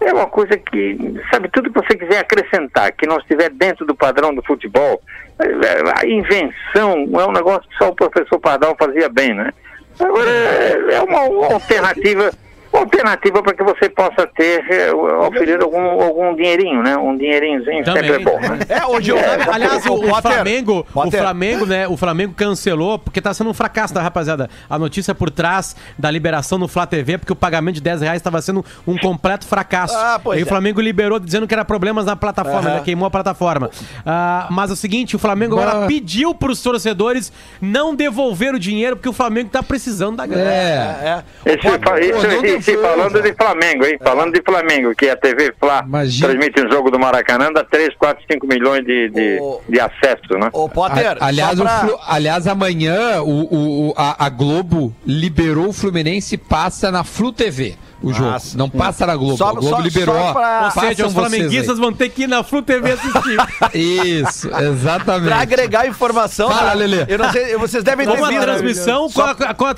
[0.00, 0.96] é uma coisa que,
[1.30, 5.02] sabe, tudo que você quiser acrescentar, que não estiver dentro do padrão do futebol,
[5.40, 9.50] é, é, a invenção é um negócio que só o professor Pardal fazia bem, né?
[9.98, 11.20] Agora, é é uma
[11.52, 12.30] alternativa.
[12.76, 16.96] Alternativa para que você possa ter, é, oferir algum, algum dinheirinho, né?
[16.96, 18.02] Um dinheirinhozinho Também.
[18.02, 18.58] sempre é bom, né?
[18.68, 19.18] É, hoje eu.
[19.52, 21.86] Aliás, o, o Flamengo, o Flamengo, né?
[21.86, 24.50] O Flamengo cancelou porque tá sendo um fracasso, tá, rapaziada?
[24.68, 28.16] A notícia por trás da liberação no Flá TV, porque o pagamento de 10 reais
[28.16, 29.94] estava sendo um completo fracasso.
[29.96, 30.48] Ah, pois e o é.
[30.48, 32.78] Flamengo liberou dizendo que era problemas na plataforma, Aham.
[32.78, 32.82] né?
[32.84, 33.70] queimou a plataforma.
[34.04, 35.86] Ah, mas é o seguinte, o Flamengo agora Bah.
[35.86, 40.50] pediu pros torcedores não devolver o dinheiro porque o Flamengo tá precisando da grana.
[40.50, 41.22] É.
[41.44, 41.52] É.
[41.52, 42.88] Esse, isso, Pô, não esse devolva.
[42.96, 43.98] falando de Flamengo, hein?
[44.02, 46.28] Falando de Flamengo, que a TV Fla Imagina.
[46.28, 49.60] transmite um jogo do Maracanã, dá 3, 4, 5 milhões de, de, Ô.
[49.68, 50.48] de acesso, né?
[50.52, 54.94] Ô, Potter, A- aliás, o pra- Flu- aliás, amanhã o, o- o- a, a Globo
[55.06, 58.30] liberou o Fluminense e passa na Flu TV o jogo.
[58.30, 58.56] Nossa.
[58.58, 59.36] Não passa na Globo.
[59.36, 60.14] Só- a Globo só- liberou.
[60.16, 63.36] só pra- Ou seja, os flamenguistas vão ter que ir na Flu TV assistir.
[63.74, 65.28] Isso, exatamente.
[65.28, 66.48] Pra agregar informação.
[66.50, 66.74] Fala, tá?
[66.74, 67.04] Lelê.
[67.08, 68.40] Eu não sei, vocês devem ter visto.
[68.40, 69.74] transmissão, com a- com a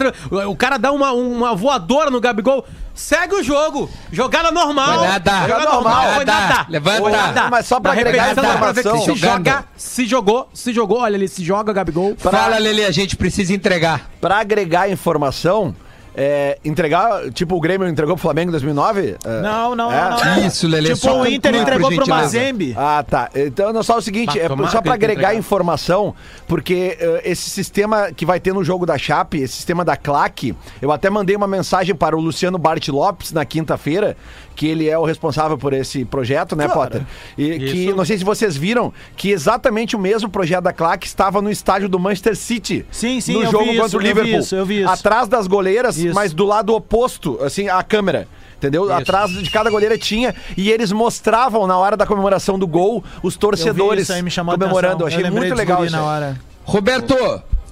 [0.49, 2.65] o cara dá uma, uma voadora no Gabigol.
[2.95, 3.91] Segue o jogo.
[4.11, 5.01] Jogada normal.
[5.01, 5.41] Vai nada.
[5.43, 5.83] Jogada normal.
[5.83, 6.15] normal.
[6.15, 6.67] Foi Nada.
[6.71, 7.01] Levanta.
[7.03, 7.51] Foi nada.
[7.51, 8.49] Mas só pra Na agregar pra que
[8.81, 8.99] informação.
[9.05, 11.01] Se joga, se jogou, se jogou.
[11.01, 12.15] Olha, ele se joga, Gabigol.
[12.17, 14.09] Fala, Lele, a gente precisa entregar.
[14.19, 15.75] Pra agregar informação,
[16.17, 19.17] é, entregar, tipo o Grêmio entregou pro Flamengo em 2009?
[19.23, 20.11] É, Não, não, é?
[20.11, 20.47] não, não.
[20.47, 20.95] Isso, Lele.
[20.95, 22.75] Tipo, o Inter entregou pro Mazembe.
[22.77, 23.29] Ah, tá.
[23.35, 26.15] Então, não, só o seguinte, é só tenha agregar informação,
[26.49, 30.55] porque eh, esse sistema que vai ter no jogo da Chape, esse sistema da Claque,
[30.81, 34.17] eu até mandei uma mensagem para o Luciano Bart Lopes na quinta-feira,
[34.57, 37.03] que ele é o responsável por esse projeto, né, Potter?
[37.37, 37.97] E que, Isso.
[37.97, 41.89] não sei se vocês viram, que exatamente o mesmo projeto da Claque estava no estádio
[41.89, 42.85] do Manchester City.
[42.91, 44.41] Sim, sim, no eu jogo vi contra isso, o eu vi Liverpool.
[44.41, 44.91] isso, eu vi isso.
[44.91, 46.15] Atrás das goleiras, Isso.
[46.15, 48.27] mas do lado oposto, assim, a câmera.
[48.57, 48.91] Entendeu?
[48.91, 50.35] Atrás de cada goleira tinha.
[50.57, 55.05] E eles mostravam na hora da comemoração do gol os Eu vi torcedores isso comemorando.
[55.05, 55.93] Achei muito legal isso.
[55.95, 56.05] na aí.
[56.09, 56.41] hora.
[56.65, 57.15] Roberto,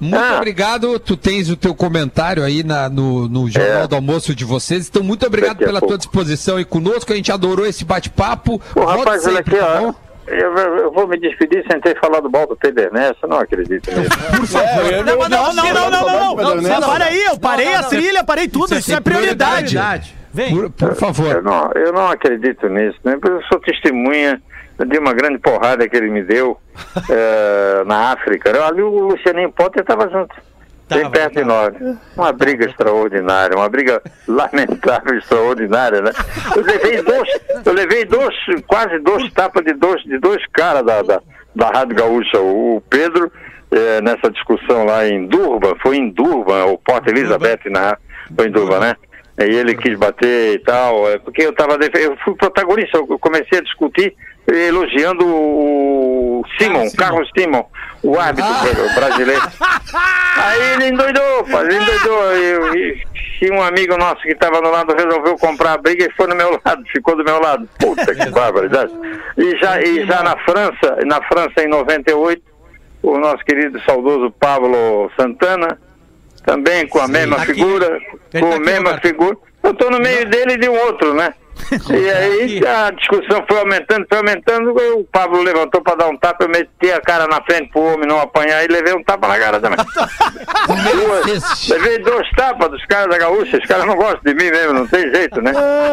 [0.01, 0.37] muito Ah.
[0.37, 0.99] obrigado.
[0.99, 3.87] Tu tens o teu comentário aí na- no, no Jornal É.
[3.87, 4.89] do Almoço de vocês.
[4.89, 5.89] Então, muito obrigado pela pouco.
[5.89, 7.13] tua disposição aí conosco.
[7.13, 8.61] A gente adorou esse bate-papo.
[8.75, 9.81] Volte rapaz, olha aqui, tá ó.
[9.81, 9.95] bom?
[10.27, 13.91] Eu, eu vou me despedir sem ter falado mal do Pedro Ernesto, eu não acredito
[13.91, 14.11] nisso.
[14.37, 14.93] Por favor.
[14.93, 16.87] eu- Não, não, não, não, não, não, não, não, Ernesto.
[16.87, 19.75] para aí, eu parei a trilha, parei tudo, isso é sempre prioridade.
[19.75, 20.15] prioridade.
[20.33, 20.51] Vem.
[20.57, 21.43] Por, por Eu favor.
[21.43, 23.17] não, eu não acredito nisso, né?
[23.23, 24.41] Eu sou testemunha
[24.79, 26.59] de uma grande porrada que ele me deu
[27.09, 28.51] eh, na África.
[28.67, 30.35] Ali o Lucianinho Potter estava junto.
[30.89, 31.75] bem Tava, perto de nós.
[32.17, 36.11] Uma briga extraordinária, uma briga lamentável, extraordinária, né?
[36.57, 37.29] Eu levei dois,
[37.65, 38.35] eu levei dois,
[38.67, 41.23] quase dois tapas de dois, de dois caras da, da,
[41.55, 42.41] da Rádio Gaúcha.
[42.41, 43.31] O Pedro,
[43.71, 47.97] eh, nessa discussão lá em Durban, foi em Durban, o Porta Elizabeth, na,
[48.37, 48.97] foi em Durban, né?
[49.37, 53.59] E ele quis bater e tal, é, porque eu tava eu fui protagonista, eu comecei
[53.59, 54.15] a discutir
[54.47, 57.65] elogiando o Simon, Carlos Simon,
[58.03, 58.53] o árbitro
[58.95, 59.43] brasileiro.
[60.37, 62.37] Aí ele endoidou, pá, ele endoidou.
[62.37, 63.05] E,
[63.41, 66.27] e, e um amigo nosso que estava no lado resolveu comprar a briga e foi
[66.27, 67.69] no meu lado, ficou do meu lado.
[67.79, 68.93] Puta que barbaridade.
[69.39, 72.43] E já, e já na França, na França em 98,
[73.03, 75.79] o nosso querido saudoso Pablo Santana,
[76.45, 77.55] também com a mesma tá aqui.
[77.55, 77.99] figura,
[78.33, 79.37] Ele com tá a aqui, mesma figura.
[79.63, 81.33] Eu estou no meio dele e de um outro, né?
[81.91, 84.71] E aí a discussão foi aumentando, foi aumentando.
[84.99, 88.07] O Pablo levantou para dar um tapa, eu meti a cara na frente pro homem
[88.07, 89.79] não apanhar e levei um tapa na cara também.
[90.95, 94.73] Duas, levei dois tapas dos caras da gaúcha, os caras não gostam de mim mesmo,
[94.73, 95.53] não tem jeito, né?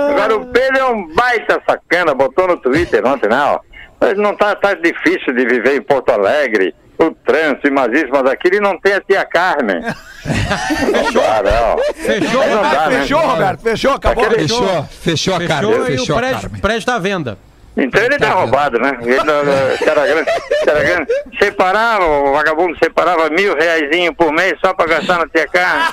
[0.10, 3.38] Agora o Pedro é um baita sacana, botou no Twitter ontem, né?
[3.38, 3.60] ó.
[4.00, 6.74] Mas não tá, tá difícil de viver em Porto Alegre,
[7.08, 9.82] o trânsito, mas isso, mas aquilo, e não tem a tia Carmen.
[9.82, 11.94] Não dá, não.
[11.96, 13.00] Fechou, Não dá, né?
[13.02, 14.24] Fechou, Roberto, fechou, acabou.
[14.26, 15.68] Aquele- Fechou, fechou a cara.
[15.68, 17.38] Fechou, e Fechou o a prédio, prédio tá à venda.
[17.78, 18.98] Então ele tá roubado, né?
[19.02, 20.30] Ele, não- não- cara grande,
[20.66, 21.08] cara grande.
[21.40, 25.88] Separava, o vagabundo separava mil reaisinho por mês só pra gastar na Carmen.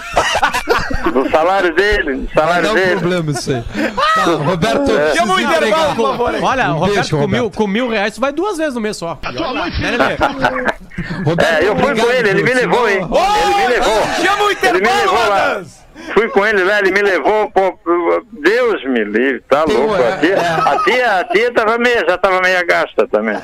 [1.12, 2.96] Do salário dele, do salário dar um dele.
[2.96, 3.62] problema isso aí.
[4.14, 5.14] Tá, Roberto, É.
[5.14, 5.94] Chama o intervalo, entregar.
[5.96, 6.34] por favor.
[6.42, 7.56] Olha, o Um Roberto, beijo, com, mil, Roberto.
[7.56, 9.16] com mil reais, tu vai duas vezes no mês só.
[11.24, 13.00] Roberto, É, eu fui com ele, ele me levou, hein?
[13.02, 14.02] Senão- Ele me levou.
[14.22, 15.62] Chama o Ele me intervalo, levou lá.
[16.14, 17.78] Fui com ele lá, ele me levou, pô,
[18.40, 19.94] Deus me livre, tá Tem louco.
[19.94, 20.38] uma- A tia, é.
[20.38, 23.36] a tia, a tia tava meio, já tava meio gasta também.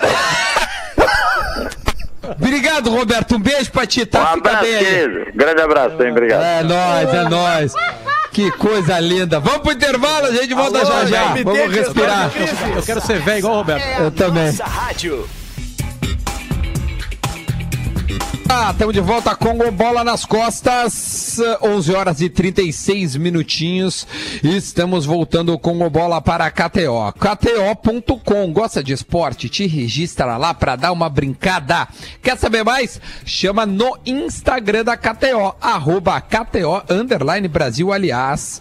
[2.41, 3.37] Obrigado, Roberto.
[3.37, 4.19] Um beijo pra ti, Um tá?
[4.35, 4.85] Fica abraço, bem aí.
[4.85, 5.33] querido.
[5.35, 6.11] Grande abraço, hein?
[6.11, 6.43] Obrigado.
[6.43, 7.75] É nóis, é nóis.
[8.33, 9.39] Que coisa linda.
[9.39, 11.25] Vamos pro intervalo, a gente volta Alô, já já.
[11.45, 12.31] Vamos respirar.
[12.75, 14.01] Eu quero ser velho igual o Roberto.
[14.03, 14.51] Eu também.
[14.61, 15.29] Rádio.
[18.49, 24.07] Ah, estamos de volta com o Bola nas Costas, 11 horas e 36 minutinhos.
[24.43, 27.13] Estamos voltando com o Bola para a KTO.
[27.13, 28.53] KTO.com.
[28.53, 29.49] Gosta de esporte?
[29.49, 31.89] Te registra lá para dar uma brincada.
[32.23, 33.01] Quer saber mais?
[33.25, 37.93] Chama no Instagram da KTO, arroba KTO Underline Brasil.
[37.93, 38.61] Aliás,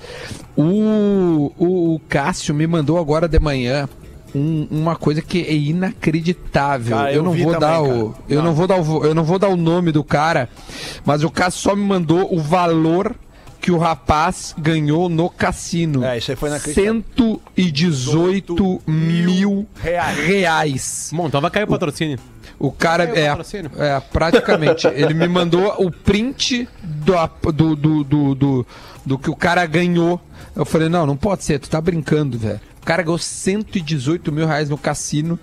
[0.56, 3.88] o, o, o Cássio me mandou agora de manhã.
[4.36, 6.98] Um- uma coisa que é inacreditável.
[6.98, 7.84] Cara, eu, eu não vou também, dar cara.
[7.84, 8.54] o, eu não.
[8.54, 10.50] vou dar o, eu não vou dar o nome do cara,
[11.06, 13.16] mas o Cássio só me mandou o valor
[13.62, 16.04] que o rapaz ganhou no cassino.
[16.04, 17.02] É, isso aí foi inacreditável.
[17.56, 20.18] 118 mil reais.
[20.18, 21.10] reais.
[21.14, 22.20] Bom, então vai cair o patrocínio.
[22.60, 23.72] O cara o é, patrocínio.
[23.78, 24.86] é praticamente.
[24.94, 27.14] ele me mandou o print do,
[27.52, 28.68] do, do, do, do,
[29.06, 30.20] do que o cara ganhou.
[30.56, 32.60] Eu falei, não, não pode ser, tu tá brincando, velho.
[32.84, 35.40] O cara ganhou 118 mil reais no cassino.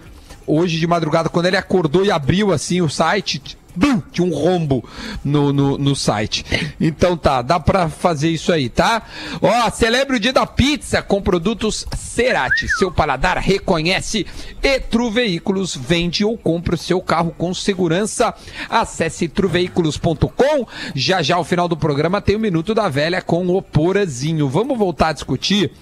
[0.46, 4.84] Hoje de madrugada, quando ele acordou e abriu assim o site, bum, tinha um rombo
[5.24, 6.44] no, no, no site.
[6.80, 9.02] Então tá, dá pra fazer isso aí, tá?
[9.40, 12.68] Ó, celebre o dia da pizza com produtos Cerati.
[12.68, 14.26] Seu paladar reconhece.
[14.62, 18.34] Etru Veículos vende ou compra o seu carro com segurança.
[18.68, 20.66] Acesse truveículos.com.
[20.94, 24.48] Já já ao final do programa tem o Minuto da Velha com o Porazinho.
[24.48, 25.72] Vamos voltar a discutir,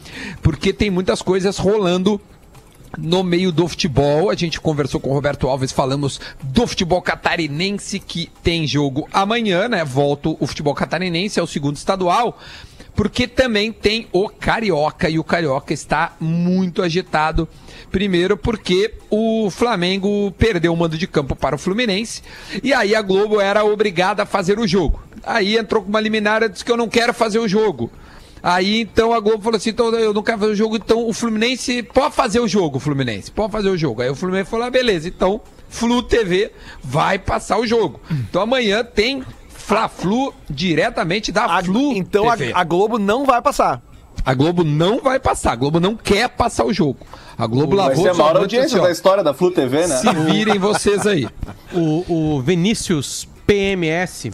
[0.42, 2.20] porque tem muitas coisas rolando
[2.96, 4.30] no meio do futebol.
[4.30, 9.68] A gente conversou com o Roberto Alves, falamos do futebol catarinense que tem jogo amanhã,
[9.68, 9.84] né?
[9.84, 12.38] Volta o futebol catarinense, é o segundo estadual.
[12.94, 17.48] Porque também tem o Carioca e o Carioca está muito agitado.
[17.92, 22.22] Primeiro porque o Flamengo perdeu o mando de campo para o Fluminense
[22.62, 25.00] e aí a Globo era obrigada a fazer o jogo.
[25.24, 27.90] Aí entrou com uma liminar e disse que eu não quero fazer o jogo.
[28.42, 31.12] Aí então a Globo falou assim: então eu não quero fazer o jogo, então o
[31.12, 34.02] Fluminense pode fazer o jogo, Fluminense, pode fazer o jogo.
[34.02, 38.00] Aí o Fluminense falou: ah, beleza, então Flu TV vai passar o jogo.
[38.10, 42.52] Então amanhã tem Fla-Flu diretamente da A- Flu então a, TV.
[42.54, 43.82] a Globo não vai passar.
[44.24, 46.98] A Globo não vai passar, a Globo não quer passar o jogo.
[47.36, 49.96] A Globo Vai lavou ser a maior audiência ó, da história da Flu TV, né?
[49.98, 51.26] Se virem vocês aí.
[51.72, 54.30] O, o Vinícius PMS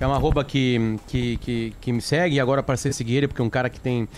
[0.00, 3.28] é uma arroba que, que, que, que me segue e agora para ser seguir ele,
[3.28, 4.08] porque é um cara que tem.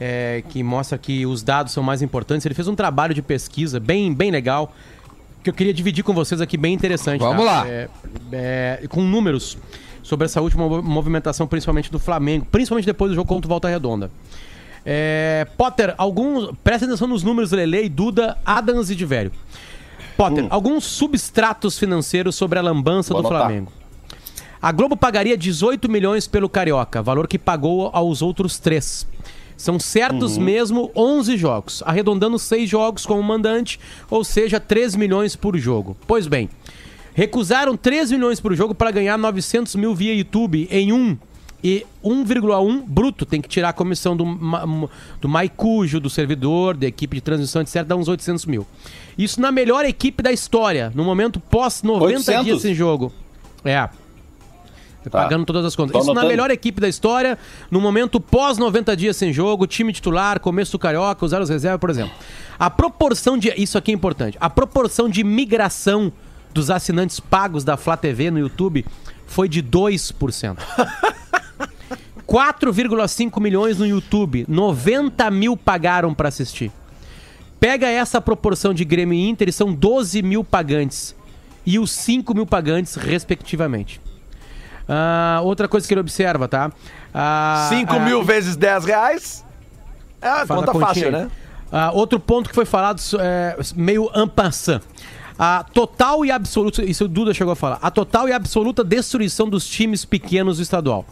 [0.00, 2.44] é, que mostra que os dados são mais importantes.
[2.46, 4.72] Ele fez um trabalho de pesquisa bem, bem legal
[5.42, 7.20] que eu queria dividir com vocês aqui, bem interessante.
[7.20, 7.62] Vamos tá?
[7.62, 7.68] lá.
[7.68, 7.88] É,
[8.32, 9.58] é, com números
[10.02, 13.68] sobre essa última mov- movimentação, principalmente do Flamengo, principalmente depois do jogo contra o Volta
[13.68, 14.10] Redonda.
[14.86, 16.50] É, Potter, alguns.
[16.62, 19.30] Presta atenção nos números, Lele, Duda, Adams e de velho.
[20.16, 23.20] Potter, alguns substratos financeiros sobre a lambança Hum.
[23.20, 23.46] Vou do anotar.
[23.48, 23.72] Flamengo.
[24.64, 29.06] A Globo pagaria 18 milhões pelo Carioca, valor que pagou aos outros três.
[29.58, 30.42] São certos Uhum.
[30.42, 33.78] mesmo 11 jogos, arredondando 6 jogos como mandante,
[34.10, 35.94] ou seja, 3 milhões por jogo.
[36.06, 36.48] Pois bem,
[37.12, 41.14] recusaram 3 milhões por jogo para ganhar 900 mil via YouTube em um
[41.62, 43.26] e 1,1 bruto.
[43.26, 44.24] Tem que tirar a comissão do,
[45.20, 47.84] do Maicujo, do servidor, da equipe de transmissão, etc.
[47.84, 48.66] Dá uns 800 mil.
[49.18, 52.44] Isso na melhor equipe da história, no momento pós 90 800?
[52.46, 53.12] dias sem jogo.
[53.62, 53.90] É.
[55.10, 55.92] Pagando todas as contas.
[55.92, 56.30] Tô Isso na anotando.
[56.30, 57.38] melhor equipe da história,
[57.70, 61.80] no momento pós 90 dias sem jogo, time titular, começo do Carioca, usar os reservas,
[61.80, 62.12] por exemplo.
[62.58, 63.52] A proporção de.
[63.56, 64.36] Isso aqui é importante.
[64.40, 66.12] A proporção de migração
[66.52, 68.84] dos assinantes pagos da Flá TV no YouTube
[69.26, 70.56] foi de 2%.
[72.26, 76.70] 4,5 milhões no YouTube, 90 mil pagaram pra assistir.
[77.58, 81.14] Pega essa proporção de Grêmio e Inter e são 12 mil pagantes.
[81.66, 84.00] E os 5 mil pagantes, respectivamente.
[84.88, 86.70] Ah, outra coisa que ele observa, tá?
[87.12, 89.44] Ah, 5 ah, mil vezes 10 reais.
[90.20, 91.12] É, faz a conta fácil, aí.
[91.12, 91.30] né?
[91.72, 94.82] Ah, outro ponto que foi falado, é, meio ampassant.
[95.36, 99.48] A total e absoluta, isso o Duda chegou a falar, a total e absoluta destruição
[99.48, 101.04] dos times pequenos do estadual.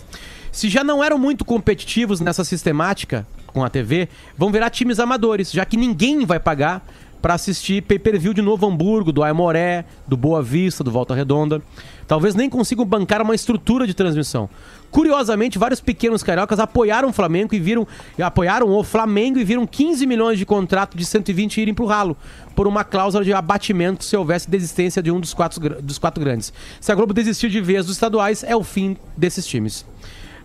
[0.53, 5.51] Se já não eram muito competitivos nessa sistemática com a TV, vão virar times amadores,
[5.51, 6.87] já que ninguém vai pagar
[7.23, 11.63] para assistir pay-per-view de Novo Hamburgo, do Aimoré, do Boa Vista, do Volta Redonda.
[12.09, 14.51] Talvez nem consigam bancar uma estrutura de transmissão.
[14.91, 17.87] Curiosamente, vários pequenos cariocas apoiaram o Flamengo e viram
[18.21, 22.17] apoiaram o Flamengo e viram 15 milhões de contrato de 120 irem pro ralo
[22.55, 26.53] por uma cláusula de abatimento se houvesse desistência de um dos quatro, dos quatro grandes.
[26.81, 29.87] Se a Globo desistir de vez dos estaduais, é o fim desses times.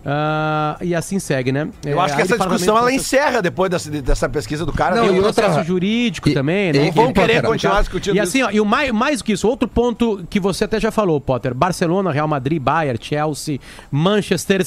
[0.04, 1.68] Ah, e assim segue, né?
[1.84, 4.96] Eu acho que essa discussão ela encerra depois dessa, dessa pesquisa do cara.
[4.96, 6.86] Não, Tem e o um- outra- processo jurídico e- também, e- né?
[6.86, 9.32] e- Vão Potter, querer continuar discutindo E assim, ó, e o mais, mais do que
[9.32, 11.52] isso, outro ponto que você até já falou, Potter.
[11.54, 13.58] Barcelona, Real Madrid, Bayern, Chelsea,
[13.90, 14.64] Manchester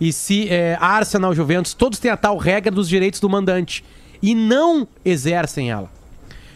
[0.00, 3.84] e se, é, Arsenal, Juventus, todos têm a tal regra dos direitos do mandante
[4.22, 5.88] e não exercem ela.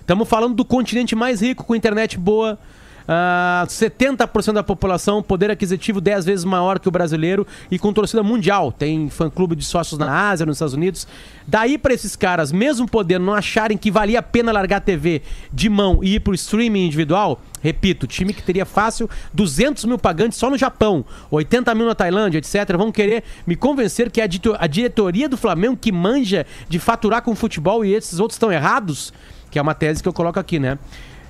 [0.01, 2.59] Estamos falando do continente mais rico, com internet boa.
[3.07, 8.23] Ah, 70% da população, poder aquisitivo 10 vezes maior que o brasileiro e com torcida
[8.23, 8.73] mundial.
[8.73, 11.07] Tem fã-clube de sócios na Ásia, nos Estados Unidos.
[11.47, 15.23] Daí para esses caras, mesmo podendo não acharem que valia a pena largar a TV
[15.53, 20.39] de mão e ir pro streaming individual, repito, time que teria fácil 200 mil pagantes
[20.39, 24.25] só no Japão, 80 mil na Tailândia, etc., vão querer me convencer que é
[24.59, 29.13] a diretoria do Flamengo que manja de faturar com futebol e esses outros estão errados,
[29.51, 30.79] que é uma tese que eu coloco aqui, né?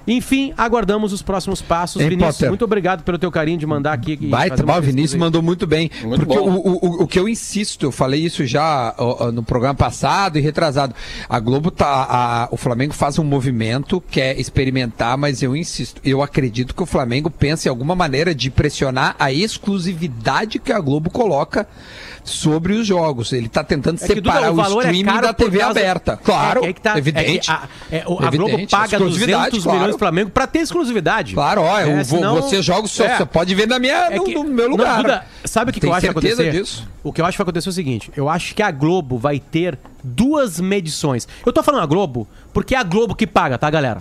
[0.07, 2.03] Enfim, aguardamos os próximos passos.
[2.03, 2.49] Hein, Vinícius, Potter?
[2.51, 4.17] muito obrigado pelo teu carinho de mandar aqui.
[4.17, 5.90] Baita, o pesquisa Vinícius mandou muito bem.
[6.03, 6.51] Muito porque bom.
[6.57, 10.40] o, o, o que eu insisto, eu falei isso já ó, no programa passado e
[10.40, 10.95] retrasado.
[11.29, 11.87] A Globo tá.
[12.09, 16.87] a- o Flamengo faz um movimento, quer experimentar, mas eu insisto, eu acredito que o
[16.87, 21.67] Flamengo pensa em alguma maneira de pressionar a exclusividade que a Globo coloca
[22.23, 23.33] sobre os jogos.
[23.33, 25.79] Ele tá tentando É que, Duda, separar o, valor é streaming caro da TV causa-
[25.81, 26.17] aberta.
[26.23, 27.29] Claro, É que aí que tá- evidente.
[27.31, 29.79] é que a, é, o- a Globo Evidente, paga exclusividade, 200 claro.
[29.79, 31.35] milhões do Flamengo pra ter exclusividade.
[31.35, 33.17] Claro, ó, É, vou, senão- você joga só, É.
[33.17, 34.97] você pode ver na minha, É no, que- no meu Não, lugar.
[35.03, 36.51] Duda, sabe o que, que eu acho que vai acontecer?
[36.53, 36.89] disso?
[37.03, 39.17] O que eu acho que vai acontecer é o seguinte: eu acho que a Globo
[39.19, 41.27] vai ter duas medições.
[41.45, 43.99] Eu tô falando a Globo porque é a Globo que paga, tá, galera?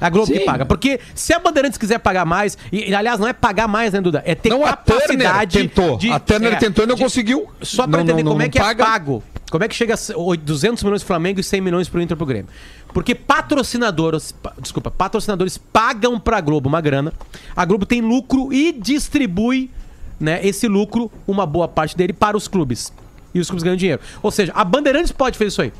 [0.00, 0.38] É a Globo Sim.
[0.38, 0.64] que paga.
[0.64, 4.22] Porque se a Bandeirantes quiser pagar mais, e, aliás, não é pagar mais, né, Duda?
[4.24, 5.58] É ter Não, a Turner capacidade.
[5.58, 5.98] tentou.
[5.98, 7.46] de- a Turner é, tentou e não de- conseguiu.
[7.60, 8.82] Só pra Não- entender não- como não é que paga.
[8.82, 9.22] é pago.
[9.50, 12.16] Como é que chega a oi- 200 milhões pro Flamengo e 100 milhões pro Inter
[12.16, 12.48] pro Grêmio?
[12.92, 17.12] Porque patrocinadores, pa- desculpa, patrocinadores pagam pra Globo uma grana.
[17.54, 19.70] A Globo tem lucro e distribui,
[20.18, 22.92] né, esse lucro, uma boa parte dele para os clubes.
[23.34, 24.00] E os clubes ganham dinheiro.
[24.22, 25.72] Ou seja, a Bandeirantes pode fazer isso aí.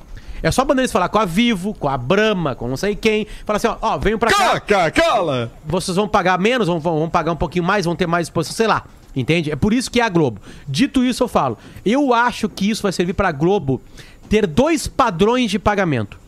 [0.42, 3.26] É só a Bandeirantes falar com a Vivo, com a Brahma, com não sei quem.
[3.44, 5.52] Falar assim, ó, ó venham pra cá Cala, cala!
[5.66, 8.56] vocês vão pagar menos, vão, vão vão pagar um pouquinho mais, vão ter mais exposição,
[8.56, 8.84] sei lá.
[9.14, 9.50] Entende?
[9.50, 10.40] É por isso que é a Globo.
[10.68, 11.58] Dito isso, eu falo.
[11.84, 13.82] Eu acho que isso vai servir pra Globo
[14.28, 16.19] ter dois padrões de pagamento.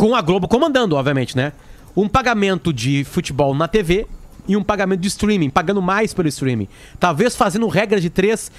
[0.00, 1.52] Com a Globo comandando, obviamente, né?
[1.94, 4.06] Um pagamento de futebol na TV
[4.48, 6.68] e um pagamento de streaming, pagando mais pelo streaming.
[6.98, 8.50] Talvez fazendo regra de três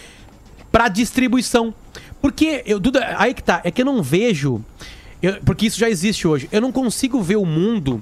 [0.72, 1.74] pra distribuição.
[2.22, 4.64] Porque, eu, Duda, aí que tá, é que eu não vejo.
[5.22, 6.48] Eu- porque isso já existe hoje.
[6.52, 8.02] Eu não consigo ver o mundo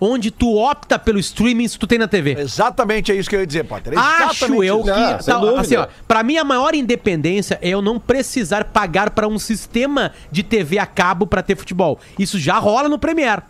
[0.00, 2.34] onde tu opta pelo streaming se tu tem na TV.
[2.38, 3.98] Exatamente é isso que eu ia dizer, Potter.
[3.98, 5.24] Acho Exatamente eu que.
[5.24, 5.60] Tal- dúvida.
[5.60, 10.12] assim, ó, pra mim, a maior independência é eu não precisar pagar pra um sistema
[10.32, 12.00] de TV a cabo pra ter futebol.
[12.18, 13.42] Isso já rola no Premiere.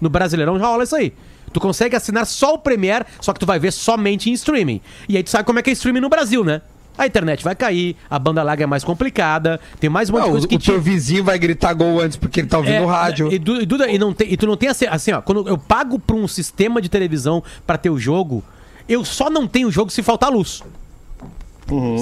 [0.00, 1.12] No Brasileirão já rola isso aí.
[1.52, 4.80] Tu consegue assinar só o Premiere, só que tu vai ver somente em streaming.
[5.08, 6.60] E aí tu sabe como é que é streaming no Brasil, né?
[6.98, 10.26] A internet vai cair, a banda larga é mais complicada, tem mais um monte Não,
[10.26, 12.74] de o, coisa que o teu vizinho vai gritar gol antes porque ele tá ouvindo
[12.74, 13.32] é, o rádio.
[13.32, 15.56] E, Du- Duda, e, não tem, e tu não tem assim, assim, ó, quando eu
[15.56, 18.42] pago pra um sistema de televisão pra ter o jogo,
[18.88, 20.62] eu só não tenho o jogo se faltar luz.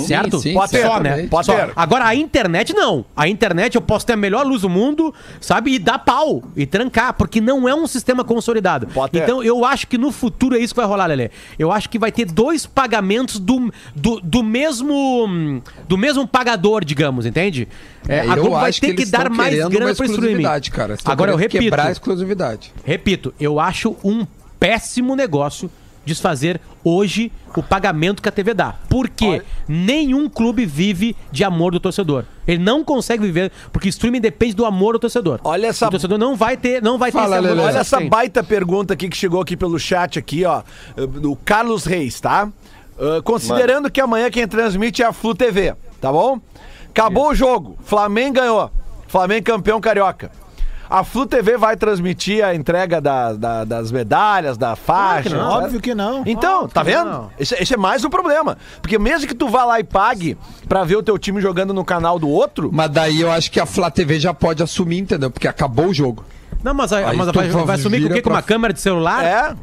[0.07, 0.39] Certo?
[0.39, 1.27] sim, pode ter, só, né?
[1.29, 1.55] Pode Só.
[1.55, 1.73] ter.
[1.75, 3.05] Agora, a internet não.
[3.17, 5.75] A internet eu posso ter a melhor luz do mundo, sabe?
[5.75, 8.87] E dar pau e trancar, porque não é um sistema consolidado.
[8.89, 9.23] Pode ter.
[9.23, 11.31] Então, eu acho que no futuro é isso que vai rolar, Lelê.
[11.59, 17.27] Eu acho que vai ter dois pagamentos do, do, do mesmo do mesmo pagador, digamos,
[17.27, 17.69] entende?
[18.09, 20.13] É, É, a eu Globo vai ter que, eles dar mais grana pro streaming.
[20.13, 20.97] exclusividade, Cara.
[21.05, 22.73] Agora eu repito, Quebrar a exclusividade.
[22.85, 24.27] repito, eu acho um
[24.61, 25.71] péssimo negócio
[26.07, 28.75] desfazer hoje o pagamento que a TV dá.
[28.89, 32.25] Porque nenhum clube vive de amor do torcedor.
[32.47, 35.41] Ele não consegue viver, porque streaming depende do amor do torcedor.
[35.45, 37.61] Olha essa- O torcedor não vai ter, não vai Fala, ter Lelê.
[37.61, 38.09] que Olha essa tem.
[38.09, 40.63] baita pergunta aqui que chegou aqui pelo chat aqui, ó,
[41.21, 42.49] do Carlos Reis, tá?
[42.99, 46.41] Ah, considerando que amanhã quem transmite é a Flu TV, tá bom?
[46.89, 48.71] Acabou o jogo, Flamengo ganhou,
[49.09, 50.31] Flamengo campeão carioca.
[50.89, 55.31] A Flu TV vai transmitir a entrega da- da- das medalhas, da faixa.
[55.31, 55.51] não.
[55.53, 55.65] etc.
[55.65, 56.23] Óbvio que não.
[56.27, 57.31] Então, Óbvio tá que vendo?
[57.39, 58.57] Esse, esse é mais um problema.
[58.81, 60.37] Porque mesmo que tu vá lá e pague
[60.69, 63.59] pra ver o teu time jogando no canal do outro, Mas daí eu acho que
[63.61, 65.31] a Flá TV já pode assumir, entendeu?
[65.31, 66.25] Porque acabou o jogo.
[66.63, 68.23] Não, mas, a- mas vai, vai assumir com o quê?
[68.23, 69.25] Com uma câmera de celular?
[69.25, 69.55] é.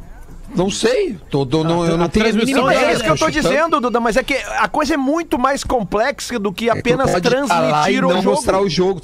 [0.55, 1.17] Não sei.
[1.29, 2.93] Tô, tô- não, eu não tenho transmissão é Mas é ideia.
[2.93, 3.49] isso que eu tô chutando.
[3.49, 6.79] dizendo, Duda, mas é que a coisa é muito mais complexa do que É que
[6.79, 8.35] apenas pode tá lá e transmitir não o jogo.
[8.35, 9.01] mostrar o jogo,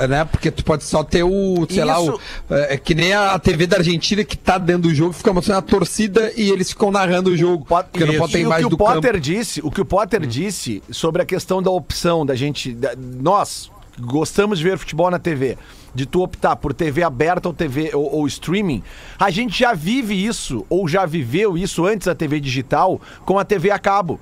[0.00, 0.06] É.
[0.08, 0.24] né?
[0.24, 2.20] Porque tu pode só ter o, sei lá, Isso.
[2.50, 5.58] o, é, que nem a TV da Argentina que tá dentro do jogo, fica mostrando
[5.58, 7.64] a torcida e eles ficam narrando o jogo.
[7.64, 8.20] Pot- Porque não Isso.
[8.20, 9.20] pode ter imagem que do o Potter campo.
[9.20, 13.70] disse, o que o Potter disse sobre a questão da opção da gente, da- nós
[13.94, 15.58] que gostamos de ver futebol na TV,
[15.94, 18.82] de tu optar por TV aberta ou TV ou, ou streaming,
[19.18, 23.44] a gente já vive isso ou já viveu isso antes da TV digital com a
[23.44, 24.18] TV a cabo.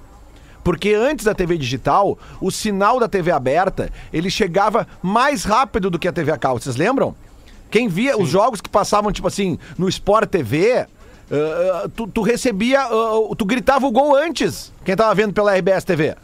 [0.62, 5.98] Porque antes da TV digital, o sinal da TV aberta, ele chegava mais rápido do
[5.98, 6.60] que a TV a cabo.
[6.60, 7.14] Vocês lembram?
[7.70, 10.86] Quem via os jogos que passavam, tipo assim, no Sport TV,
[11.30, 15.56] ah, ah, tu, tu recebia, ah, tu gritava o gol antes, quem tava vendo pela
[15.56, 16.16] RBS TV.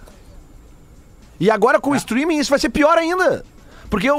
[1.39, 3.45] E agora com o streaming isso vai ser pior ainda.
[3.91, 4.17] Porque o,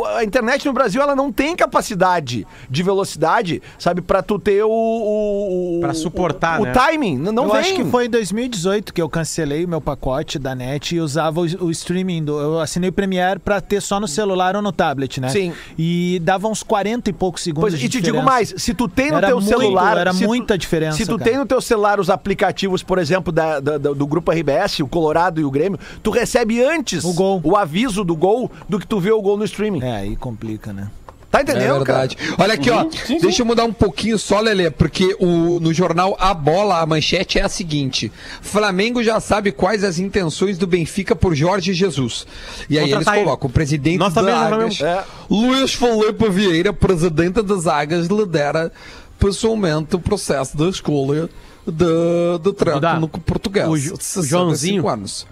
[0.00, 4.62] o- a internet no Brasil ela não tem capacidade de velocidade, sabe, pra tu ter
[4.64, 4.70] o.
[4.70, 6.70] o Pra suportar, o, né?
[6.70, 7.18] o timing.
[7.18, 7.60] Não eu vem.
[7.60, 11.40] acho que foi em 2018 que eu cancelei o meu pacote da net e usava
[11.40, 12.24] o, o streaming.
[12.24, 15.28] Do, eu assinei o Premiere pra ter só no celular ou no tablet, né?
[15.28, 15.52] Sim.
[15.78, 18.88] E dava uns 40 e poucos segundos Pois, de e te digo mais, se tu
[18.88, 19.96] tem no Era teu muito, celular.
[19.96, 21.30] era se tu- muita diferença, Se tu cara.
[21.30, 24.86] tem no teu celular os aplicativos, por exemplo, da, da- da- do grupo RBS, o
[24.88, 27.40] Colorado e o Grêmio, tu recebe antes O gol.
[27.44, 29.82] o aviso do gol do que tu vê o gol no streaming.
[29.82, 30.90] É, aí complica, né?
[31.30, 32.16] Tá É entendendo, verdade.
[32.38, 32.86] Olha aqui, ó.
[33.20, 37.38] Deixa eu mudar um pouquinho só, Lelê, porque o, no jornal A Bola, a manchete
[37.38, 42.26] é a seguinte: Flamengo já sabe quais as intenções do Benfica por Jorge Jesus.
[42.70, 44.80] E aí eles colocam o presidente Nós da também, nós Águas.
[44.80, 45.04] É.
[45.28, 48.72] Luiz Felipe Vieira, presidente das Águas, lidera
[49.18, 51.28] pessoalmente o processo da escolha
[51.66, 53.66] de, de técnico português.
[53.68, 55.26] o o 65 Joãozinho- anos.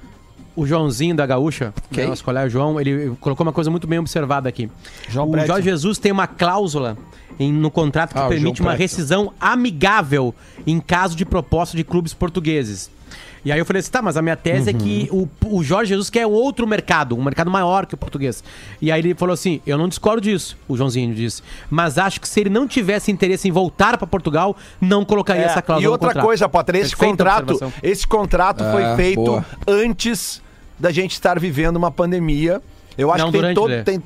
[0.56, 2.04] O Joãozinho da Gaúcha, Quem?
[2.04, 4.70] né, nosso colega João, ele colocou uma coisa muito bem observada aqui.
[5.08, 5.48] João o Prédio.
[5.48, 6.96] Jorge Jesus tem uma cláusula
[7.40, 10.32] em- no contrato que Ah, permite uma rescisão amigável
[10.66, 12.88] em caso de proposta de clubes portugueses.
[13.44, 15.28] E aí eu falei assim, tá, mas a minha tese é que Uhum.
[15.44, 18.42] o, o Jorge Jesus quer outro mercado, um mercado maior que o português.
[18.80, 22.28] E aí ele falou assim, eu não discordo disso, o Joãozinho disse, mas acho que
[22.28, 25.88] se ele não tivesse interesse em voltar para Portugal, não colocaria É, essa cláusula e
[25.90, 27.72] outra coisa, Potter, esse Perfeita contrato, observação.
[27.82, 29.44] esse contrato foi É, feito boa.
[29.68, 30.40] antes
[30.78, 32.62] da gente estar vivendo uma pandemia.
[32.96, 33.68] Eu acho Não, que tem durante, todo.
[33.68, 33.82] Lê.
[33.82, 34.02] Tem,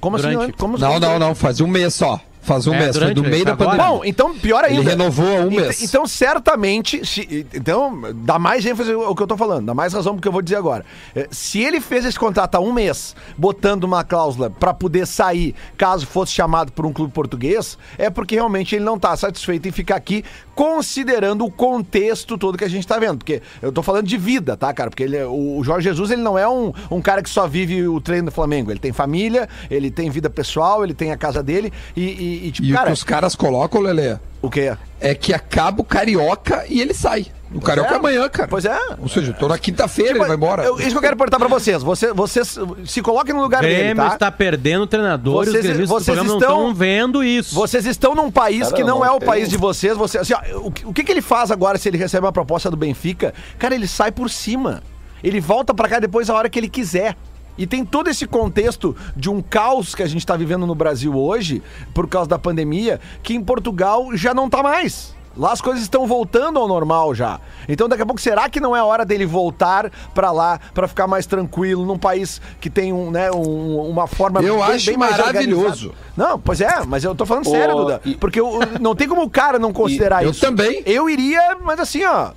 [0.00, 0.42] como Durante.
[0.42, 0.52] assim?
[0.52, 1.00] Como Não, assim?
[1.00, 2.18] não, não, faz um mês só.
[2.42, 3.70] Faz um É, mês, foi do meio da agora?
[3.70, 3.90] pandemia.
[3.98, 4.90] Bom, então pior Ele ainda.
[4.90, 5.82] renovou há um Ent- mês.
[5.82, 10.14] Então, certamente, se- então, dá mais ênfase ao que eu tô falando, dá mais razão
[10.14, 10.84] pro que eu vou dizer agora.
[11.14, 15.54] Eh, Se ele fez esse contrato há um mês, botando uma cláusula pra poder sair
[15.76, 19.72] caso fosse chamado por um clube português, é porque realmente ele não tá satisfeito em
[19.72, 20.24] ficar aqui,
[20.60, 23.16] considerando o contexto todo que a gente tá vendo.
[23.16, 24.90] Porque eu tô falando de vida, tá, cara?
[24.90, 27.46] Porque ele, é- o o Jorge Jesus, ele não é um, um cara que só
[27.48, 28.70] vive o treino do Flamengo.
[28.70, 32.52] Ele tem família, ele tem vida pessoal, ele tem a casa dele e, e, e,
[32.52, 34.76] tipo, E o cara, que os caras colocam, Lelê, o quê?
[35.00, 37.26] é que acaba o Carioca e ele sai.
[37.52, 37.96] O Carioca é, é.
[37.96, 38.46] amanhã, cara.
[38.48, 38.78] Pois é.
[38.98, 40.62] Ou seja, tô na quinta-feira, ele vai embora.
[40.64, 41.82] Eu- isso que eu quero perguntar pra vocês.
[41.82, 44.14] Você- vocês se coloquem no lugar dele, Grêmio tá?
[44.14, 47.54] está perdendo o treinador e Vocês- os vocês estão- não estão vendo isso.
[47.54, 49.96] Vocês estão num país que Caramba, não é o tem- país de vocês.
[49.96, 52.32] Você, assim, ó, o, que- o que, que ele faz agora se ele recebe uma
[52.32, 53.34] proposta do Benfica?
[53.58, 54.82] Cara, ele sai por cima.
[55.22, 57.16] Ele volta pra cá depois a hora que ele quiser.
[57.58, 61.14] E tem todo esse contexto de um caos que a gente tá vivendo no Brasil
[61.18, 61.60] hoje,
[61.92, 65.14] por causa da pandemia, que em Portugal já não tá mais.
[65.36, 67.38] Lá as coisas estão voltando ao normal já.
[67.68, 71.06] Então daqui a pouco será que não é hora dele voltar pra lá pra ficar
[71.06, 75.92] mais tranquilo num país que tem um, né, um- uma forma Eu acho mais maravilhoso.
[76.16, 78.00] Não, pois é, mas eu tô falando Ô, sério, Duda.
[78.04, 80.40] e- Porque eu- não tem como o cara não considerar eu isso.
[80.40, 80.82] também.
[80.84, 82.30] Eu iria, mas assim, ó.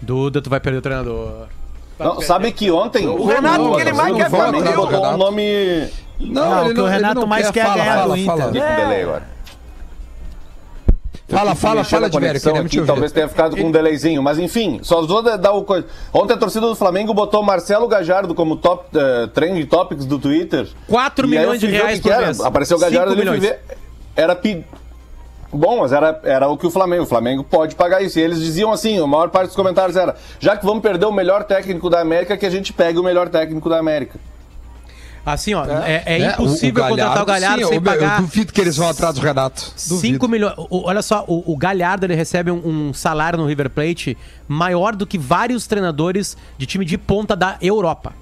[0.00, 1.46] Duda, tu vai perder o treinador.
[1.98, 3.08] Não, sabe que ontem.
[3.08, 5.16] O Renato, não, que ele não, mais não quer botou um Renato.
[5.16, 5.88] nome.
[6.20, 8.48] Não, o que o Renato mais quer é fala, ganhar fala, do fala.
[8.50, 8.76] Inter.
[8.76, 9.35] Delay agora.
[11.28, 12.86] Fala, fala, fala de conexão queremos aqui.
[12.86, 15.86] Talvez tenha ficado com um delayzinho, mas enfim, só vou dar o coisa.
[16.12, 20.68] Ontem a torcida do Flamengo botou Marcelo Gajardo como top uh, trend topics do Twitter.
[20.86, 22.26] 4 E aí eu milhões de reais que por era.
[22.26, 22.40] mês.
[22.40, 23.40] Apareceu o Gajardo ali, milhões.
[23.40, 23.58] ver.
[24.14, 24.64] Era pi...
[25.52, 27.02] Bom, mas era, era o que o Flamengo.
[27.02, 28.18] O Flamengo pode pagar isso.
[28.20, 31.12] E eles diziam assim: a maior parte dos comentários era: já que vamos perder o
[31.12, 34.18] melhor técnico da América, que a gente pegue o melhor técnico da América.
[35.26, 38.52] Assim, ó, é, é É, impossível contratar o Galhardo sim, sem eu- pagar Eu duvido
[38.52, 39.72] que eles vão atrás do Renato.
[39.74, 40.54] 5 milhões.
[40.56, 44.16] O- Olha só, o, o Galhardo ele recebe um, um salário no River Plate
[44.46, 48.12] maior do que vários treinadores de time de ponta da Europa.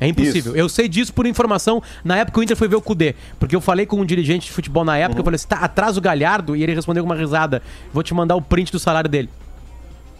[0.00, 0.52] É impossível.
[0.52, 0.56] Isso.
[0.60, 3.16] Eu sei disso por informação na época que o Inter foi ver o Cudê.
[3.40, 5.96] Porque eu falei com um dirigente de futebol na época, eu falei assim, tá atrás
[5.96, 7.60] do Galhardo, e ele respondeu com uma risada.
[7.92, 9.28] Vou te mandar o print do salário dele.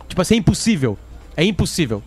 [0.08, 0.98] Tipo assim, é impossível.
[1.36, 2.02] É impossível.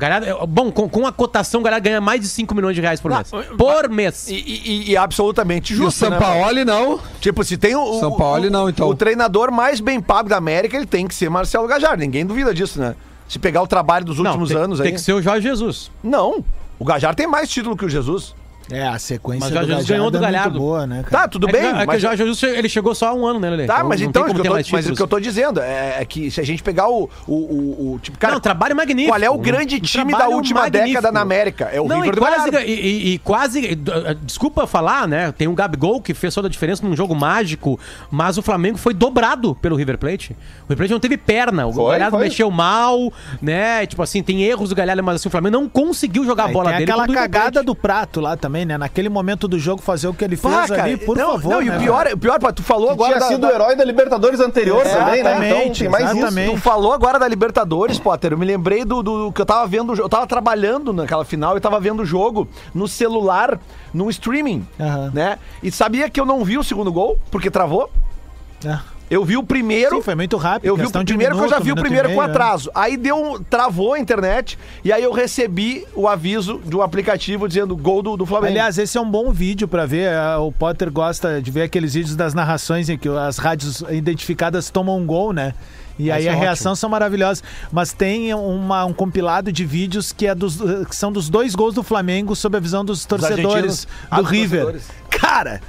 [0.00, 2.74] O Galhardo, é- bom, com, com a cotação, o Galhardo ganha mais de 5 milhões
[2.74, 3.30] de reais por mês.
[3.58, 4.28] Por mês.
[4.28, 6.08] E, e- e absolutamente E o justo.
[6.08, 6.18] né?
[6.18, 6.98] Sampaoli não.
[7.20, 8.88] Tipo, se tem o, São Paulo o- não, então.
[8.88, 12.00] o treinador mais bem pago da América, ele tem que ser Marcelo Gajardo.
[12.00, 12.94] Ninguém duvida disso, né?
[13.28, 14.92] Se pegar o trabalho dos últimos tem, anos tem aí.
[14.94, 15.90] que ser o Jorge Jesus.
[16.02, 16.42] Não.
[16.78, 18.34] O Gajardo tem mais título que o Jesus.
[18.70, 20.58] É, a sequência Mas Jesus Galhardo ganhou do é muito Galhardo.
[20.58, 21.22] boa, né, cara?
[21.24, 21.96] Tá, tudo É bem, que, é que mas.
[21.96, 23.66] o Jorge Jesus ele chegou só há um ano, né, Lele?
[23.66, 26.04] Tá, mas então, como que eu tô- mas o que eu tô dizendo é, é
[26.04, 27.10] que se a gente pegar o.
[27.26, 29.10] o, o, o- tipo, cara, não, trabalho magnífico.
[29.16, 30.88] qual é o grande um time da última magnífico.
[30.88, 31.64] década na América?
[31.72, 32.70] É o não, River e do quase, Galhardo.
[32.70, 33.74] e, e- e quase.
[33.74, 33.92] d-
[34.22, 35.32] Desculpa falar, né?
[35.32, 37.78] Tem um Gabigol que fez toda a diferença num jogo mágico,
[38.10, 40.32] mas o Flamengo foi dobrado pelo River Plate.
[40.32, 41.66] O River Plate não teve perna.
[41.66, 42.26] O Foi, Galhardo foi.
[42.26, 43.12] mexeu mal,
[43.42, 43.86] né?
[43.86, 46.70] Tipo assim, tem erros do Galhardo, mas assim, o Flamengo não conseguiu jogar a bola
[46.70, 46.90] tem dele.
[46.92, 48.78] aquela o cagada do prato lá também, né?
[48.78, 51.50] Naquele momento do jogo fazer o que ele fez Pá, cara, ali, por não, favor.
[51.50, 52.16] não, e né, o pior, velho?
[52.16, 53.10] o pior, tu falou agora.
[53.12, 55.30] Tinha da- sido da- o herói da Libertadores anterior também, né?
[55.32, 56.46] Então Exatamente, tem mais exatamente.
[56.48, 56.56] isso.
[56.56, 58.32] Tu falou agora da Libertadores, Potter.
[58.32, 59.94] Eu me lembrei do, do que eu tava vendo.
[59.94, 63.58] Eu tava trabalhando naquela final e tava vendo o jogo no celular,
[63.92, 65.10] no streaming, Aham.
[65.14, 65.38] né?
[65.62, 67.90] E sabia que eu não vi o segundo gol, porque travou.
[68.64, 68.78] É.
[69.10, 69.96] Eu vi o primeiro.
[69.96, 70.68] Sim, foi muito rápido.
[70.68, 72.30] Eu vi o primeiro que eu já vi o primeiro com meio, é.
[72.30, 72.70] atraso.
[72.74, 77.48] Aí deu um, travou a internet e aí eu recebi o aviso de um aplicativo
[77.48, 78.52] dizendo gol do, do Flamengo.
[78.52, 80.14] Aliás, esse é um bom vídeo pra ver.
[80.14, 84.70] ah, O Potter gosta de ver aqueles vídeos das narrações em que as rádios identificadas
[84.70, 85.54] tomam um gol, né?
[85.98, 86.44] E aí Esse é a ótimo.
[86.44, 87.42] reação são maravilhosas.
[87.72, 90.56] Mas tem uma- um compilado de vídeos que, é dos,
[90.88, 94.30] que são dos dois gols do Flamengo sob a visão dos torcedores do Ah, dos
[94.30, 94.62] River.
[94.62, 94.88] torcedores.
[95.10, 95.60] Cara.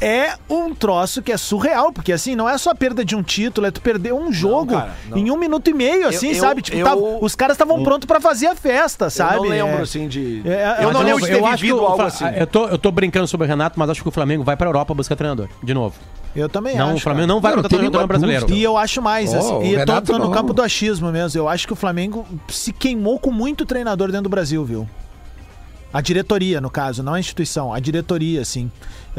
[0.00, 3.22] É um troço que é surreal, porque assim, não é só a perda de um
[3.22, 5.18] título, é tu perder um jogo cara, não.
[5.18, 6.62] em um minuto e meio, assim, eu- sabe?
[6.62, 9.34] Tipo, eu- tava- os caras estavam prontos pra fazer a festa, sabe?
[9.36, 10.42] Eu não lembro, É- assim, de.
[10.48, 12.24] É, eu não eu- lembro de ter eu acho que vivido o algo Fla- assim.
[12.36, 14.68] Eu tô, eu tô brincando sobre o Renato, mas acho que o Flamengo vai pra
[14.68, 15.48] Europa buscar treinador.
[15.62, 15.96] De novo.
[16.36, 16.96] Eu também Não, acho.
[16.98, 17.34] o Flamengo cara.
[17.34, 18.54] não vai Não, não contratar tem treinador nenhuma brasileiro.
[18.56, 20.30] E eu acho mais, Oh, assim, o e eu tô, tô no não.
[20.30, 21.40] campo do achismo mesmo.
[21.40, 24.88] Eu acho que o Flamengo se queimou com muito treinador dentro do Brasil, viu?
[25.92, 28.70] A diretoria, no caso, não a instituição, a diretoria, assim.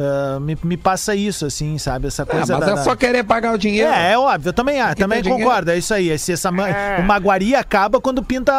[0.02, 2.08] Ah, me, me passa isso, assim, sabe?
[2.08, 3.91] Essa Ah, coisa mas da- é da- só querer pagar o dinheiro.
[3.91, 6.10] É, é óbvio, eu também, ah, também concordo, é isso aí.
[6.10, 6.68] Esse, essa, ma-
[7.00, 8.54] O Maguari acaba quando pinta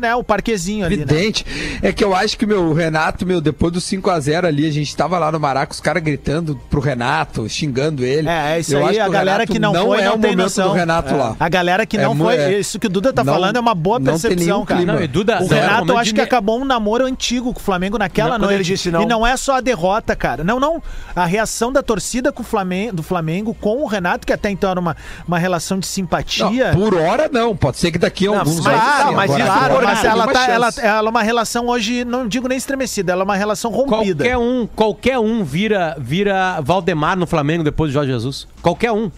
[0.00, 1.02] né, o parquezinho ali, né?
[1.02, 1.44] Evidente.
[1.82, 4.94] É que eu acho que meu o Renato, meu, depois do 5x0 ali, a gente
[4.96, 8.28] tava lá no Maraca, os caras gritando pro Renato, xingando ele.
[8.28, 10.14] É, é isso Eu aí, acho a o galera Renato que não, foi é não
[10.14, 10.68] o tem momento noção.
[10.68, 11.16] do Renato É.
[11.16, 11.36] lá.
[11.40, 12.58] A galera que É não foi, é.
[12.58, 14.84] isso que o Duda tá Não- falando é uma boa não percepção, cara.
[14.84, 18.38] Não, e Duda, O Renato, acho que acabou um namoro antigo com o Flamengo naquela
[18.38, 18.90] noite.
[18.90, 19.02] não.
[19.02, 20.44] E não é só a derrota, cara.
[20.44, 20.67] Não, não.
[21.14, 24.70] A reação da torcida com o Flamengo, do Flamengo com o Renato, que até então
[24.70, 24.96] era uma,
[25.26, 26.72] uma relação de Não, simpatia.
[26.72, 29.14] por hora não, pode ser que daqui a Não, alguns anos ah, sim.
[29.14, 33.12] mas Claro, mas ela, tá, ela, ela é uma relação hoje, não digo nem estremecida,
[33.12, 34.24] ela é uma relação rompida.
[34.24, 38.46] Qualquer um, qualquer um vira, vira Valdemar no Flamengo depois de Jorge Jesus.
[38.62, 39.10] Qualquer um.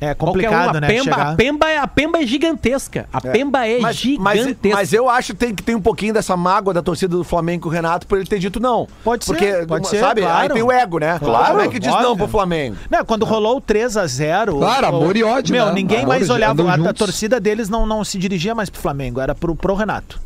[0.00, 0.78] É complicado, um.
[0.78, 0.86] A né?
[0.86, 3.08] Pemba, chegar- a, Pemba é, a Pemba é gigantesca.
[3.12, 4.76] A Pemba é Mas, mas, gigantesca.
[4.76, 7.64] mas eu acho que tem, que tem um pouquinho dessa mágoa da torcida do Flamengo
[7.64, 8.86] com o Renato por ele ter dito não.
[9.02, 10.20] Pode ser, Porque, pode ser, sabe?
[10.22, 10.38] claro.
[10.42, 11.18] Aí tem o ego, né?
[11.18, 12.08] Claro, Como é que diz óbvio.
[12.08, 12.76] não pro Flamengo?
[12.88, 14.56] Não, quando rolou o 3x0.
[14.58, 15.72] Claro, o- amor e ódio, Meu, né?
[15.72, 16.62] ninguém Amor mais olhava.
[16.70, 20.20] A, a torcida deles não, não se dirigia mais pro Flamengo, era pro, pro Renato.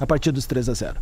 [0.00, 0.94] A partir dos 3x0.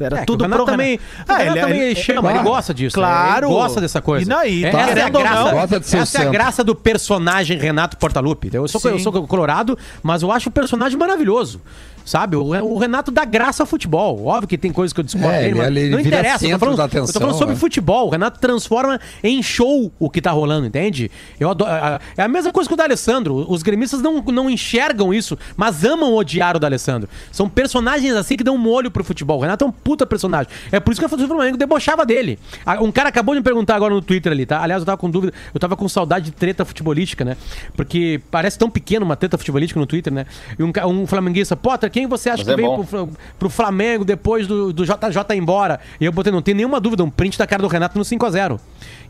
[0.00, 2.48] Era É, tudo pro também, Renato ele- também ele- chama, ele claro.
[2.48, 2.98] gosta disso.
[3.00, 3.06] né?
[3.06, 3.46] Claro.
[3.46, 4.24] Ele gosta dessa coisa.
[4.24, 6.74] E não, e essa é a graça, Gosta de ser essa é a graça do
[6.74, 8.50] personagem Renato Portaluppi.
[8.52, 11.60] Eu sou, eu sou colorado, mas eu acho o personagem maravilhoso.
[12.04, 12.36] Sabe?
[12.36, 14.26] O, Renato dá graça ao futebol.
[14.26, 16.46] Óbvio que tem coisas que eu discordo É, dele, ele- mas ele não vira interessa.
[16.46, 17.58] Eu tô falando, da eu tô atenção, falando sobre é.
[17.58, 18.06] futebol.
[18.08, 21.10] O Renato transforma em show o que tá rolando, entende?
[21.40, 23.46] Eu adoro, a- a- é a mesma coisa que o D'Alessandro.
[23.50, 27.08] Os gremistas não, não enxergam isso, mas amam odiar o D'Alessandro.
[27.32, 29.38] São personagens assim que dão um olho pro futebol.
[29.38, 30.50] O Renato é um puta personagem.
[30.70, 32.38] É por isso que o Flamengo debochava dele.
[32.82, 34.60] Um cara acabou de me perguntar agora no Twitter ali, tá?
[34.62, 37.36] Aliás, eu tava com dúvida, eu tava com saudade de treta futebolística, né?
[37.76, 40.26] Porque parece tão pequeno uma treta futebolística no Twitter, né?
[40.58, 44.04] E um, um flamenguista, Potter, quem você acha Mas que é veio pro, pro Flamengo
[44.04, 44.96] depois do, do JJ
[45.30, 45.78] ir embora?
[46.00, 48.58] E eu botei, não tem nenhuma dúvida, um print da cara do Renato no 5x0.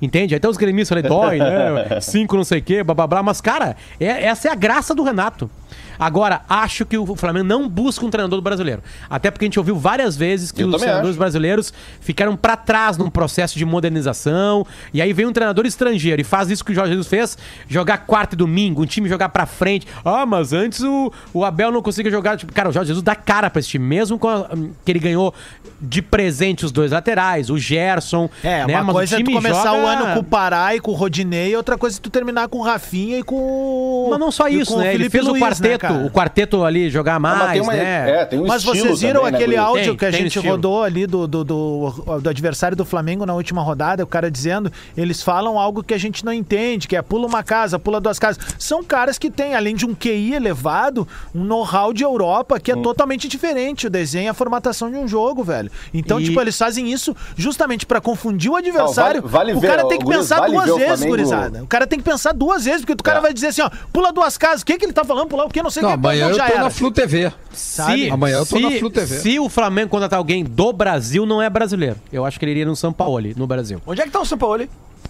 [0.02, 0.34] Entende?
[0.34, 1.98] Até os gremistas falei, dói, né?
[2.02, 3.22] Cinco não sei o quê, blá blá blá.
[3.22, 5.50] Mas, cara, é- essa é a graça do Renato.
[5.98, 8.82] Agora, acho que o Flamengo não busca um treinador brasileiro.
[9.08, 11.18] Até porque a gente ouviu várias vezes que Eu os treinadores acho.
[11.18, 14.66] brasileiros ficaram pra trás num processo de modernização.
[14.92, 17.38] E aí vem um treinador estrangeiro e faz isso que o Jorge Jesus fez:
[17.68, 19.86] jogar quarta e domingo, um time jogar pra frente.
[20.04, 22.36] Ah, mas antes o, o Abel não conseguia jogar.
[22.36, 24.48] Tipo, cara, o Jorge Jesus dá cara pra esse time, mesmo com a-
[24.84, 25.34] que ele ganhou
[25.80, 28.28] de presente os dois laterais, o Gerson.
[28.42, 28.74] É, né?
[28.74, 30.80] uma Mas o coisa é tu time começar joga- o ano com o Pará e
[30.80, 34.08] com o Rodinei, e outra coisa é tu terminar com o Rafinha e com o.
[34.10, 34.94] Mas não só isso, né?
[34.94, 36.06] Ele fez Luiz, o quarteto, cara?
[36.06, 38.10] o quarteto ali jogar mais, Mas tem uma- né?
[38.10, 39.66] É, tem um Mas vocês viram também, né, aquele Guri?
[39.66, 40.48] áudio Tem, que a gente estilo.
[40.48, 41.90] rodou ali do, do, do,
[42.22, 45.98] do adversário do Flamengo na última rodada, o cara dizendo, eles falam algo que a
[45.98, 48.42] gente não entende, que é pula uma casa, pula duas casas.
[48.58, 52.76] São caras que têm, além de um QI elevado, um know-how de Europa que é
[52.76, 53.86] totalmente diferente.
[53.86, 55.70] O desenho e a formatação de um jogo, velho.
[55.92, 59.22] Então, E- tipo, eles fazem isso justamente pra confundir o adversário.
[59.22, 61.62] Não, vale- vale o ver, cara tem que pensar vale duas vezes, Flamengo- gurizada.
[61.62, 63.22] O cara tem que pensar duas vezes, porque o cara É.
[63.22, 64.62] vai dizer assim, ó, pula duas casas.
[64.62, 65.28] O que, que ele tá falando?
[65.28, 65.62] Pular o quê?
[65.62, 65.94] Não sei o Não, que.
[66.06, 66.62] amanhã eu já tô era.
[66.64, 67.32] na Flu TV.
[67.52, 68.10] Sabe?
[68.10, 69.18] Amanhã eu tô se, na Flu TV.
[69.18, 71.96] Se o Flamengo contratar alguém do Brasil, não é brasileiro.
[72.12, 73.80] Eu acho que ele iria no São Paulo, no Brasil.
[73.86, 74.66] Onde é que tá o São Paulo?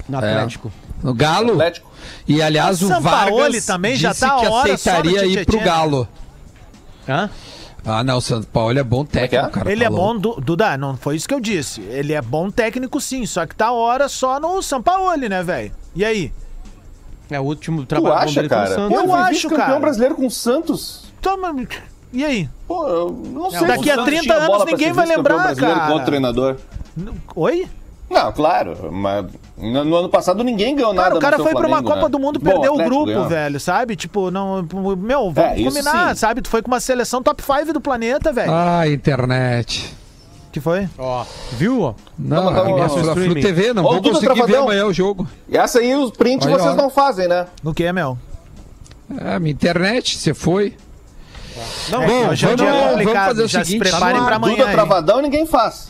[0.09, 0.73] No Atlético.
[1.03, 1.53] No Galo.
[1.53, 1.91] Atlético.
[2.27, 5.47] E aliás, o Sampaoli Vargas também já tá a que hora só no aceitaria ir
[5.47, 5.61] pro?
[5.61, 6.09] Galo.
[7.09, 7.31] Hã?
[7.87, 9.51] Ah, não, o São Paulo é bom técnico, é?
[9.51, 9.71] cara.
[9.71, 10.15] Ele é falou.
[10.15, 11.83] bom, Du- Duda, não foi isso que eu disse.
[11.83, 15.71] Ele é bom técnico sim, só que tá a hora só no Sampaoli, né, velho?
[15.95, 16.33] E aí?
[17.31, 18.67] É o último trabalho bom acha, cara?
[18.75, 18.99] Santos.
[18.99, 19.81] Eu foi acho, vice-campeão cara.
[19.81, 21.05] brasileiro com o Santos.
[21.23, 21.55] Toma.
[22.13, 22.49] E aí?
[22.69, 23.67] Pô, eu não sei.
[23.67, 25.81] daqui o a Santos 30 tinha anos ninguém vai lembrar, cara.
[25.87, 26.57] Com outro treinador.
[27.35, 27.67] Oi?
[28.11, 31.67] Não, claro, mas no, no ano passado ninguém ganhou nada Cara, o cara foi pra
[31.67, 32.09] uma Flamengo, Copa né?
[32.11, 33.27] do Mundo e Bom, perdeu o grupo, ganhou.
[33.29, 33.97] velho, sabe?
[33.97, 34.63] Tipo, não.
[34.97, 36.21] Meu, vamos É, combinar, sim.
[36.21, 36.43] sabe?
[36.43, 38.53] Tu foi com uma seleção top 5 do planeta, velho.
[38.53, 39.93] Ah, internet.
[40.55, 40.89] Que foi?
[40.97, 41.81] Ó, viu?
[41.83, 41.95] ó?
[42.17, 42.89] Não, Não, bom.
[42.89, 43.41] Flu Streaming.
[43.41, 45.27] TV, não Ô, vou conseguir ver amanhã o jogo.
[45.49, 46.77] E essa aí, os prints vocês ó.
[46.77, 47.47] não fazem, né?
[47.61, 48.17] No que, meu?
[49.21, 50.77] É, minha internet, você foi.
[51.91, 53.27] Não, É, Bom, hoje é vamos- vamos complicado.
[53.31, 54.57] fazer o Já seguinte, se preparem tá no pra amanhã.
[54.59, 54.71] Duda?
[54.71, 55.89] Travadão ninguém faz.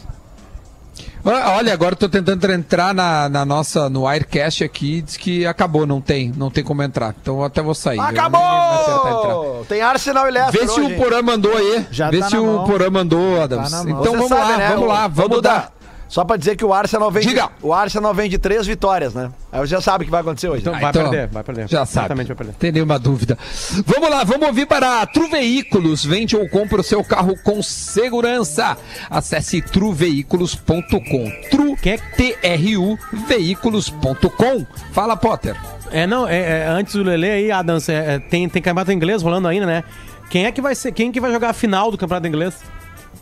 [1.25, 5.87] Olha, agora eu tô tentando entrar na, na nossa, no Wirecast aqui, diz que acabou,
[5.87, 7.15] não tem, não tem como entrar.
[7.21, 7.99] Então eu até vou sair.
[7.99, 9.65] Acabou!
[9.67, 10.93] Tem Arsenal e Leicester Vê se hoje.
[10.95, 11.87] o Porã mandou aí.
[11.91, 12.65] Já Vê tá se na o mão.
[12.67, 13.71] Porã mandou, Adams.
[13.71, 14.01] Tá na mão.
[14.03, 14.69] então Você vamos sabe, lá, né?
[14.75, 15.73] vamos lá, vamos Duda, dar.
[16.15, 17.51] Só pra dizer que o Arsenal vem de, Diga.
[17.61, 19.33] o Arsenal vem de três vitórias, né?
[19.51, 20.61] Aí você já sabe o que vai acontecer hoje.
[20.61, 21.69] Então, vai então, perder, vai perder.
[21.69, 22.05] Já sabe.
[22.05, 22.53] Certamente vai perder.
[22.53, 23.37] Tem nenhuma dúvida.
[23.85, 26.05] Vamos lá, vamos ouvir para a Tru Veículos.
[26.05, 28.79] Vende ou compra o seu carro com segurança.
[29.11, 31.33] Acesse truveículos.com.
[31.51, 32.97] Tru, Quem é- T-R-U,
[33.27, 34.65] veículos.com.
[34.93, 35.57] Fala, Potter.
[35.91, 39.21] É, não, é, é, antes do Lele aí, Adams, é, é, tem, tem campeonato inglês
[39.21, 39.83] rolando ainda, né?
[40.31, 42.55] Quem é que vai ser, quem que vai jogar a final do campeonato inglês?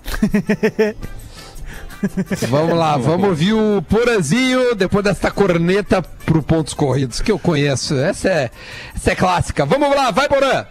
[2.48, 7.96] Vamos lá, vamos ouvir o Porazinho depois desta corneta pro pontos corridos, que eu conheço.
[7.98, 8.50] Essa é,
[8.94, 9.64] essa é clássica.
[9.64, 10.66] Vamos lá, vai, Porã.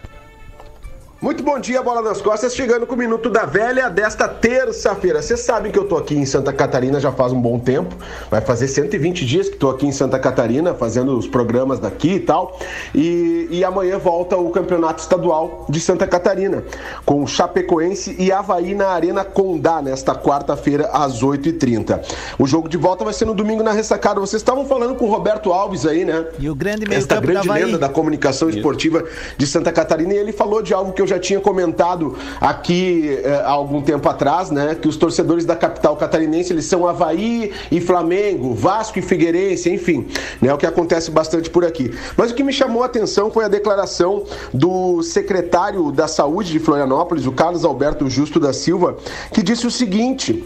[1.21, 5.21] Muito bom dia, Bola nas Costas, chegando com o Minuto da Velha desta terça-feira.
[5.21, 7.95] Vocês sabem que eu tô aqui em Santa Catarina já faz um bom tempo,
[8.27, 12.19] vai fazer 120 dias que tô aqui em Santa Catarina, fazendo os programas daqui e
[12.19, 12.59] tal,
[12.95, 16.63] e, e amanhã volta o Campeonato Estadual de Santa Catarina,
[17.05, 21.99] com Chapecoense e Havaí na Arena Condá, nesta quarta-feira, às 8h30.
[22.39, 24.19] O jogo de volta vai ser no domingo na ressacada.
[24.19, 26.25] Vocês estavam falando com o Roberto Alves aí, né?
[26.39, 29.05] E o grande meio esta da grande lenda da comunicação esportiva
[29.37, 33.41] de Santa Catarina e ele falou de algo que eu já tinha comentado aqui eh,
[33.43, 34.75] há algum tempo atrás, né?
[34.75, 40.07] Que os torcedores da capital catarinense eles são Havaí e Flamengo, Vasco e Figueirense, enfim,
[40.41, 40.53] né?
[40.53, 41.91] O que acontece bastante por aqui.
[42.15, 46.59] Mas o que me chamou a atenção foi a declaração do secretário da Saúde de
[46.59, 48.95] Florianópolis, o Carlos Alberto Justo da Silva,
[49.33, 50.43] que disse o seguinte.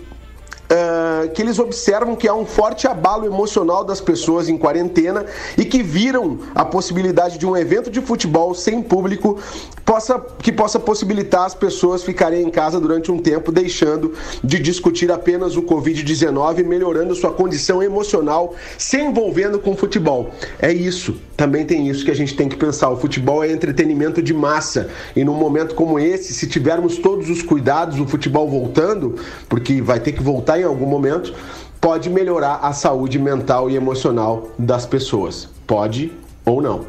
[0.66, 5.26] Uh, que eles observam que há um forte abalo emocional das pessoas em quarentena
[5.58, 9.40] e que viram a possibilidade de um evento de futebol sem público
[9.86, 14.14] possa, que possa possibilitar as pessoas ficarem em casa durante um tempo, deixando
[14.44, 20.32] de discutir apenas o Covid-19 e melhorando sua condição emocional se envolvendo com futebol.
[20.60, 21.16] É isso.
[21.36, 22.90] Também tem isso que a gente tem que pensar.
[22.90, 24.90] O futebol é entretenimento de massa.
[25.16, 29.16] E num momento como esse, se tivermos todos os cuidados, o futebol voltando,
[29.50, 31.34] porque vai ter que voltar em algum momento,
[31.82, 35.50] pode melhorar a saúde mental e emocional das pessoas.
[35.68, 36.12] Pode
[36.46, 36.86] ou não.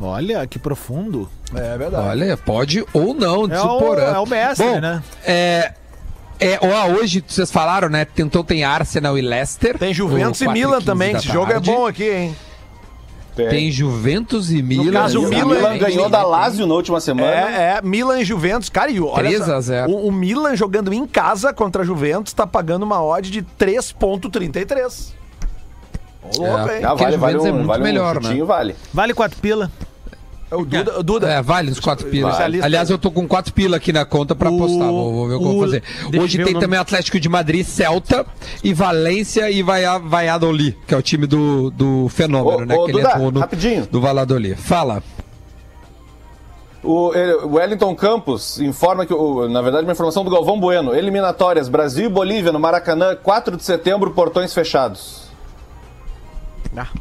[0.00, 1.28] Olha, que profundo.
[1.54, 2.08] É verdade.
[2.08, 5.02] Olha, pode ou não, É o- é o mestre, Bom, né?
[5.24, 5.72] É.
[6.40, 8.04] É, ó, hoje vocês falaram, né?
[8.04, 9.78] Tentou tem Arsenal e Leicester.
[9.78, 11.14] Tem Juventus e 4 Milan 15 também.
[11.14, 12.36] Esse jogo é bom aqui, hein?
[13.36, 14.92] Tem Juventus e Milan.
[14.92, 17.30] caso, o O Milan- Milan ganhou da Lazio na última semana.
[17.30, 18.68] É, é, Milan e Juventus.
[18.68, 19.90] Cara, e olha 3 só, a 0.
[19.90, 25.12] O, o Milan jogando em casa contra a Juventus tá pagando uma odd de 3.33.
[26.22, 26.78] Ô, louco, É.
[26.78, 26.84] hein?
[26.84, 28.22] Ah, vale, vale Juventus um, é muito vale um melhor, né?
[28.22, 28.76] chutinho, vale.
[28.92, 29.70] Vale quatro pila.
[30.50, 30.98] É o Duda.
[31.00, 31.28] o Duda.
[31.32, 32.36] É, vale os quatro pilas.
[32.38, 32.62] Vale.
[32.62, 34.88] Aliás, eu tô com quatro pila aqui na conta pra O- apostar.
[34.88, 35.82] Vou, vou ver o que eu vou fazer.
[36.20, 38.24] Hoje tem também Atlético de Madrid, Celta
[38.62, 42.74] e Valência e Valladolid, que é o time do, do Fenômeno, Ô, né?
[42.76, 43.86] ô, que ele Duda, atuou no, rapidinho.
[43.90, 44.54] do Valladolid.
[44.56, 45.02] Fala.
[46.82, 49.14] O ele- Wellington Campos informa que,
[49.48, 50.94] na verdade, uma informação do Galvão Bueno.
[50.94, 55.23] Eliminatórias, Brasil e Bolívia no Maracanã, 4 de setembro, portões fechados.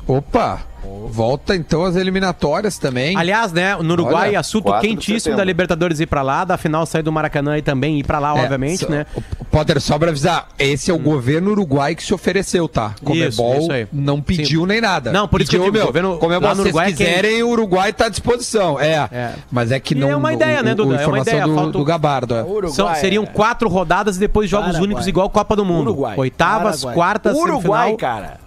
[0.08, 0.60] Opa!
[1.08, 3.16] Volta então as eliminatórias também.
[3.16, 6.58] Aliás, né, no Uruguai, Olha, assunto 4 de quentíssimo da Libertadores ir pra lá, da
[6.58, 9.06] final sair do Maracanã e também ir pra lá, É, obviamente, só- né?
[9.50, 12.96] Potter, só pra avisar, esse é o governo uruguai que se ofereceu, tá?
[13.02, 13.88] Comebol isso aí.
[13.94, 14.68] não pediu Sim.
[14.68, 15.10] nem nada.
[15.14, 16.96] Não, por isso que eu Pediu, digo, meu, governo- Comebol, lá no se Uruguai é
[16.96, 18.78] vocês quiserem, o Uruguai tá à disposição.
[18.78, 19.34] É, É.
[19.50, 20.10] mas é que E não...
[20.10, 20.96] é uma ideia, o- né, o- Duda?
[21.02, 22.36] É uma ideia, do, falta do Gabardo.
[22.36, 22.44] é.
[22.44, 23.28] Uruguai, São- seriam é.
[23.28, 24.84] quatro rodadas e depois jogos Paraguai.
[24.86, 25.92] únicos igual Copa do Mundo.
[25.92, 26.16] Uruguai.
[26.18, 26.94] Oitavas, Paraguai.
[26.96, 27.98] quartas, Uruguai, semifinal.
[27.98, 28.44] cara.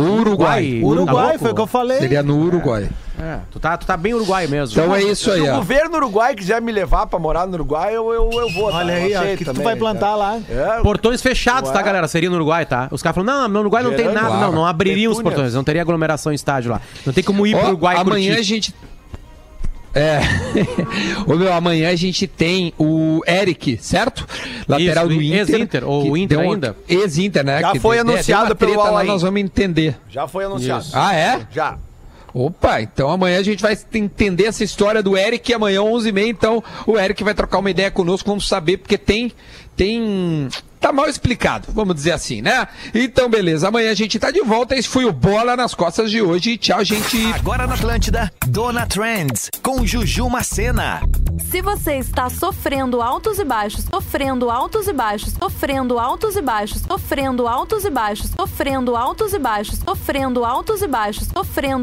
[0.00, 0.80] Uruguai.
[0.82, 1.98] Uruguai, Tá foi o que eu falei.
[1.98, 2.88] Seria no Uruguai.
[3.16, 4.72] É, tu, tá, tu tá bem uruguai mesmo.
[4.80, 5.56] Então é isso Se aí, o ó.
[5.58, 8.72] governo uruguai quiser me levar pra morar no Uruguai, eu, eu, eu vou.
[8.72, 8.78] tá?
[8.78, 10.40] Olha Eu aí, ó, o que, que tu também, vai plantar lá?
[10.50, 12.08] É, Portões fechados, tá, galera?
[12.08, 12.88] Seria no Uruguai, tá?
[12.90, 14.26] Os caras falam, não, no Uruguai não tem nada.
[14.26, 14.40] água.
[14.40, 15.54] Não, não abririam os portões.
[15.54, 16.80] Não teria aglomeração em estádio lá.
[17.06, 18.40] Não tem como ir pro Ó, Uruguai e amanhã curtir.
[18.40, 18.74] a gente.
[19.94, 20.20] É.
[21.30, 24.26] Ô meu, amanhã a gente tem o Eric, certo?
[24.66, 25.38] Lateral Isso, do Inter.
[25.38, 26.76] ex-Inter, ou que Inter uma- ainda?
[26.88, 27.60] Ex-Inter, né?
[27.60, 29.04] Já Que foi deu anunciado pelo lá.
[29.04, 29.96] Nós vamos entender.
[30.10, 30.84] Já foi anunciado.
[30.92, 31.40] Ah, é?
[31.52, 31.78] Já.
[32.32, 35.48] Opa, então amanhã a gente vai entender essa história do Eric.
[35.52, 38.28] e Amanhã, 11h30, então o Eric vai trocar uma ideia conosco.
[38.28, 39.30] Vamos saber, porque tem.
[39.76, 40.48] tem
[40.84, 42.68] tá mal explicado, vamos dizer assim, né?
[42.94, 43.68] Então, beleza.
[43.68, 44.76] Amanhã a gente tá de volta.
[44.76, 46.58] Esse foi o Bola nas Costas de hoje.
[46.58, 47.24] Tchau, gente.
[47.32, 51.00] Agora na Atlântida, Dona Trends, com Juju Macena.
[51.50, 56.82] Se você está sofrendo altos e baixos, sofrendo altos e baixos, sofrendo altos e baixos,
[56.86, 61.82] sofrendo altos e baixos, sofrendo altos e baixos, sofrendo altos e baixos, sofrendo